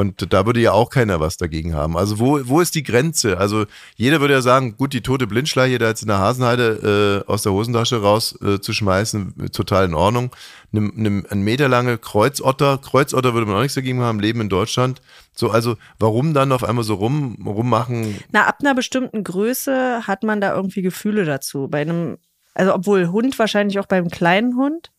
Und 0.00 0.32
da 0.32 0.46
würde 0.46 0.60
ja 0.60 0.72
auch 0.72 0.88
keiner 0.88 1.20
was 1.20 1.36
dagegen 1.36 1.74
haben. 1.74 1.94
Also 1.94 2.18
wo, 2.18 2.40
wo 2.44 2.62
ist 2.62 2.74
die 2.74 2.82
Grenze? 2.82 3.36
Also 3.36 3.66
jeder 3.96 4.22
würde 4.22 4.32
ja 4.32 4.40
sagen, 4.40 4.78
gut, 4.78 4.94
die 4.94 5.02
tote 5.02 5.26
Blindschleiche 5.26 5.76
da 5.76 5.88
jetzt 5.88 6.00
in 6.00 6.08
der 6.08 6.16
Hasenheide 6.16 7.24
äh, 7.26 7.30
aus 7.30 7.42
der 7.42 7.52
Hosentasche 7.52 8.00
raus 8.00 8.34
äh, 8.40 8.60
zu 8.60 8.72
schmeißen, 8.72 9.50
total 9.52 9.84
in 9.84 9.92
Ordnung. 9.92 10.34
Eine, 10.72 10.90
eine, 10.96 11.24
ein 11.28 11.42
Meter 11.42 11.68
lange 11.68 11.98
Kreuzotter, 11.98 12.78
Kreuzotter 12.78 13.34
würde 13.34 13.44
man 13.44 13.56
auch 13.56 13.60
nichts 13.60 13.74
dagegen 13.74 14.00
haben, 14.00 14.20
leben 14.20 14.40
in 14.40 14.48
Deutschland. 14.48 15.02
So, 15.34 15.50
also 15.50 15.76
warum 15.98 16.32
dann 16.32 16.52
auf 16.52 16.64
einmal 16.64 16.84
so 16.84 16.94
rum, 16.94 17.36
rummachen? 17.44 18.16
Na, 18.32 18.46
ab 18.46 18.56
einer 18.60 18.74
bestimmten 18.74 19.22
Größe 19.22 20.06
hat 20.06 20.22
man 20.22 20.40
da 20.40 20.54
irgendwie 20.54 20.80
Gefühle 20.80 21.26
dazu. 21.26 21.68
Bei 21.68 21.82
einem, 21.82 22.16
also 22.54 22.74
obwohl 22.74 23.08
Hund 23.08 23.38
wahrscheinlich 23.38 23.78
auch 23.78 23.86
beim 23.86 24.08
kleinen 24.08 24.56
Hund. 24.56 24.90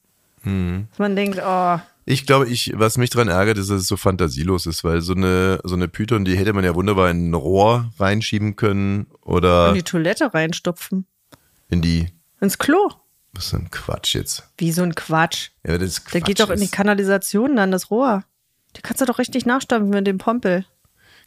Hm. 0.44 0.90
Dass 0.92 1.00
man 1.00 1.16
denkt, 1.16 1.40
oh, 1.44 1.80
Ich 2.12 2.26
glaube, 2.26 2.50
ich, 2.50 2.74
was 2.76 2.98
mich 2.98 3.10
dran 3.10 3.30
ärgert, 3.30 3.58
ist, 3.58 3.70
dass 3.70 3.82
es 3.84 3.88
so 3.88 3.96
fantasielos 3.96 4.66
ist, 4.66 4.84
weil 4.84 5.02
so 5.02 5.14
eine, 5.14 5.62
so 5.64 5.76
eine 5.76 5.88
Python, 5.88 6.26
die 6.26 6.38
hätte 6.38 6.52
man 6.52 6.66
ja 6.66 6.76
wunderbar 6.76 7.10
in 7.10 7.30
ein 7.30 7.34
Rohr 7.34 7.94
reinschieben 8.00 8.58
können 8.58 9.08
oder 9.22 9.70
in 9.70 9.76
die 9.76 9.84
Toilette 9.84 10.34
reinstopfen. 10.34 11.06
in 11.70 11.82
die, 11.82 12.10
Ins 12.42 12.58
Klo. 12.58 12.90
was 13.32 13.46
ist 13.46 13.54
denn 13.54 13.72
Quatsch 13.72 14.14
jetzt? 14.16 14.44
Wie 14.58 14.74
so 14.74 14.84
ein 14.84 14.94
Quatsch. 14.94 15.52
Ja, 15.66 15.78
das 15.78 15.88
ist 15.88 16.04
Quatsch 16.04 16.14
Der 16.14 16.22
geht 16.22 16.40
doch 16.42 16.50
in 16.50 16.60
die. 16.60 16.68
Kanalisation 16.68 17.56
dann, 17.56 17.72
das 17.72 17.90
Rohr. 17.92 18.26
Die 18.76 18.82
kannst 18.82 19.00
du 19.00 19.06
doch 19.06 19.18
richtig 19.18 19.46
nachstampfen 19.46 19.90
mit 19.92 20.06
dem 20.06 20.18
Pompel. 20.18 20.66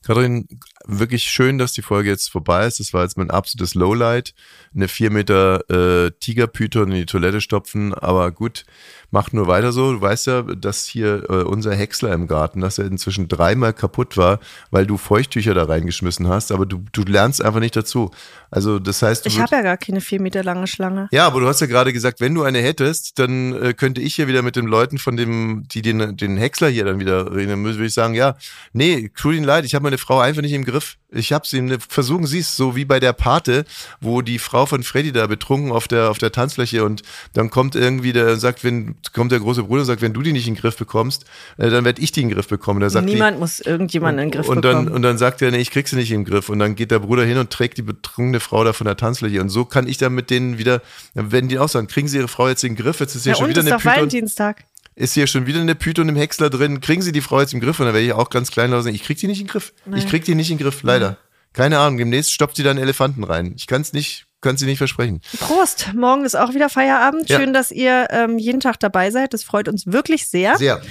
Kathrin, 0.03 0.47
wirklich 0.87 1.25
schön, 1.25 1.57
dass 1.57 1.73
die 1.73 1.81
Folge 1.81 2.11
jetzt 2.11 2.31
vorbei 2.31 2.67
ist. 2.67 2.79
Das 2.79 2.93
war 2.93 3.03
jetzt 3.03 3.17
mein 3.17 3.31
absolutes 3.31 3.75
Lowlight. 3.75 4.35
Eine 4.75 4.89
vier 4.89 5.11
Meter 5.11 5.71
äh, 5.71 6.11
Tigerpython 6.21 6.91
in 6.91 6.99
die 6.99 7.07
Toilette 7.07 7.41
stopfen, 7.41 7.95
aber 7.95 8.31
gut, 8.33 8.67
mach 9.11 9.33
nur 9.33 9.47
weiter 9.47 9.73
so. 9.73 9.93
Du 9.93 10.01
weißt 10.01 10.27
ja, 10.27 10.43
dass 10.43 10.85
hier 10.85 11.25
äh, 11.31 11.43
unser 11.45 11.75
Häcksler 11.75 12.13
im 12.13 12.27
Garten, 12.27 12.61
dass 12.61 12.79
er 12.79 12.85
inzwischen 12.87 13.29
dreimal 13.29 13.73
kaputt 13.73 14.17
war, 14.17 14.41
weil 14.71 14.87
du 14.87 14.99
Feuchttücher 14.99 15.55
da 15.55 15.65
reingeschmissen 15.65 16.29
hast, 16.29 16.53
aber 16.53 16.67
du, 16.67 16.85
du 16.93 17.03
lernst 17.03 17.43
einfach 17.43 17.61
nicht 17.61 17.77
dazu. 17.77 18.11
Also 18.51 18.79
das 18.79 19.01
heißt, 19.01 19.27
Ich 19.27 19.41
habe 19.41 19.57
ja 19.57 19.63
gar 19.63 19.79
keine 19.79 20.01
vier 20.01 20.21
Meter 20.21 20.45
lange 20.45 20.67
Schlange. 20.67 21.09
ja, 21.13 21.27
aber 21.27 21.41
du 21.41 21.49
hast 21.49 21.61
ja 21.61 21.67
gerade 21.67 21.93
gesagt, 21.93 22.21
wenn 22.21 22.35
du 22.35 22.43
eine 22.43 22.59
hättest, 22.59 23.19
dann 23.19 23.55
äh, 23.55 23.73
könnte 23.73 24.03
ich 24.03 24.19
ja 24.19 24.29
wieder 24.29 24.43
mit 24.43 24.55
den 24.55 24.67
Leuten 24.67 24.99
von 24.99 25.17
dem, 25.17 25.65
die 25.69 25.83
den, 25.83 26.17
den 26.17 26.37
Häcksler 26.37 26.69
hier 26.69 26.85
dann 26.85 27.01
wieder 27.01 27.35
reden, 27.35 27.51
dann 27.51 27.65
würde 27.65 27.87
ich 27.87 27.95
sagen, 27.95 28.15
ja, 28.15 28.37
nee, 28.73 29.11
tut 29.17 29.35
ihnen 29.35 29.45
leid, 29.45 29.65
ich 29.65 29.75
habe 29.75 29.85
meine 29.85 29.95
meine 29.95 29.99
Frau 29.99 30.19
einfach 30.19 30.43
nicht 30.43 30.53
im 30.53 30.65
Griff. 30.65 30.74
Ich 31.11 31.33
habe 31.33 31.47
sie, 31.47 31.61
ne, 31.61 31.79
versuchen 31.87 32.27
sie 32.27 32.41
es, 32.41 32.57
so 32.57 32.75
wie 32.75 32.85
bei 32.85 32.99
der 33.01 33.13
Pate, 33.13 33.65
wo 34.01 34.23
die 34.23 34.39
Frau 34.39 34.67
von 34.67 34.83
Freddy 34.83 35.13
da 35.13 35.27
betrunken 35.27 35.71
auf 35.71 35.87
der, 35.87 36.11
auf 36.11 36.19
der 36.19 36.33
Tanzfläche 36.33 36.85
und 36.85 37.03
dann 37.33 37.51
kommt 37.51 37.77
irgendwie 37.77 38.13
der, 38.13 38.37
sagt, 38.37 38.65
wenn, 38.65 38.97
kommt 39.13 39.33
der 39.33 39.41
große 39.41 39.63
Bruder 39.63 39.81
und 39.81 39.87
sagt, 39.87 40.03
wenn 40.03 40.13
du 40.13 40.23
die 40.23 40.33
nicht 40.33 40.49
in 40.49 40.55
den 40.55 40.61
Griff 40.61 40.77
bekommst, 40.77 41.25
äh, 41.57 41.71
dann 41.71 41.85
werde 41.85 42.03
ich 42.03 42.13
die 42.13 42.23
in 42.23 42.29
den 42.29 42.35
Griff 42.35 42.49
bekommen. 42.49 42.81
Da 42.81 42.91
sagt 42.91 43.07
Niemand 43.07 43.37
die, 43.37 43.41
muss 43.41 43.61
irgendjemanden 43.61 44.25
in 44.25 44.31
den 44.31 44.39
Griff 44.39 44.49
und 44.49 44.63
bekommen. 44.63 44.87
dann, 44.87 44.95
und 44.95 45.03
dann 45.03 45.19
sagt 45.19 45.43
er, 45.43 45.51
nee, 45.51 45.59
ich 45.59 45.71
krieg 45.71 45.87
sie 45.87 45.97
nicht 45.97 46.11
im 46.11 46.25
Griff. 46.25 46.49
Und 46.49 46.59
dann 46.59 46.75
geht 46.75 46.91
der 46.91 46.99
Bruder 46.99 47.25
hin 47.25 47.39
und 47.39 47.51
trägt 47.51 47.79
die 47.79 47.83
betrunkene 47.83 48.41
Frau 48.41 48.65
da 48.65 48.73
von 48.73 48.87
der 48.87 48.97
Tanzfläche. 48.97 49.41
Und 49.41 49.51
so 49.51 49.65
kann 49.65 49.87
ich 49.87 49.99
dann 49.99 50.15
mit 50.15 50.31
denen 50.31 50.59
wieder, 50.59 50.83
dann 51.15 51.33
werden 51.33 51.49
die 51.49 51.59
auch 51.59 51.69
sagen, 51.69 51.87
kriegen 51.87 52.09
sie 52.09 52.19
ihre 52.19 52.29
Frau 52.29 52.49
jetzt 52.49 52.65
in 52.65 52.75
den 52.75 52.83
Griff? 52.83 53.01
Jetzt 53.01 53.15
ist 53.15 53.23
hier 53.23 53.33
ja, 53.33 53.37
schon 53.37 53.45
und 53.45 53.51
wieder 53.51 53.61
ist 53.61 53.67
eine 53.67 53.77
doch 53.77 53.83
Python 53.83 53.97
Valentinstag. 53.97 54.65
Ist 54.97 55.15
hier 55.15 55.27
schon 55.27 55.47
wieder 55.47 55.61
eine 55.61 55.75
Python 55.75 56.09
im 56.09 56.17
Häcksler 56.17 56.51
drin, 56.51 56.81
kriegen 56.81 57.03
Sie 57.03 57.13
die 57.13 57.21
Frau 57.21 57.41
jetzt 57.41 57.53
im 57.53 57.61
Griff? 57.61 57.81
Und 57.81 57.87
dann 57.87 57.95
werde 57.95 58.07
ich 58.07 58.13
auch 58.13 58.31
ganz 58.31 58.51
kleinlaut 58.51 58.85
sagen, 58.85 58.95
ich 58.95 59.03
krieg 59.03 59.19
die 59.19 59.27
nicht 59.27 59.41
in 59.41 59.47
den 59.47 59.51
Griff. 59.51 59.73
Ich 59.95 60.07
krieg 60.07 60.25
die 60.25 60.35
nicht 60.35 60.51
in 60.51 60.59
den 60.59 60.65
Griff, 60.65 60.83
leider. 60.83 61.17
Keine 61.53 61.79
Ahnung, 61.79 61.99
demnächst 61.99 62.33
stoppt 62.33 62.57
sie 62.57 62.63
da 62.63 62.71
einen 62.71 62.81
Elefanten 62.81 63.23
rein. 63.23 63.55
Ich 63.57 63.67
kann 63.67 63.81
es 63.81 63.93
nicht, 63.93 64.27
kann 64.41 64.57
sie 64.57 64.67
nicht 64.67 64.79
versprechen. 64.79 65.21
Prost, 65.39 65.93
morgen 65.95 66.25
ist 66.25 66.35
auch 66.35 66.53
wieder 66.53 66.69
Feierabend. 66.69 67.29
Ja. 67.29 67.39
Schön, 67.39 67.53
dass 67.53 67.71
ihr 67.71 68.09
ähm, 68.11 68.39
jeden 68.39 68.61
Tag 68.61 68.81
dabei 68.81 69.11
seid. 69.11 69.33
Das 69.35 69.45
freut 69.45 69.69
uns 69.69 69.87
wirklich 69.87 70.29
sehr. 70.29 70.57
Sehr. 70.59 70.83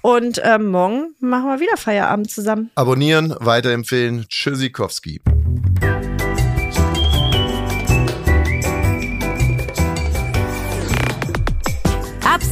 Und 0.00 0.40
ähm, 0.44 0.70
morgen 0.70 1.14
machen 1.20 1.46
wir 1.46 1.60
wieder 1.60 1.76
Feierabend 1.76 2.30
zusammen. 2.30 2.70
Abonnieren, 2.76 3.34
weiterempfehlen. 3.40 4.26
Tschüssikowski. 4.28 5.20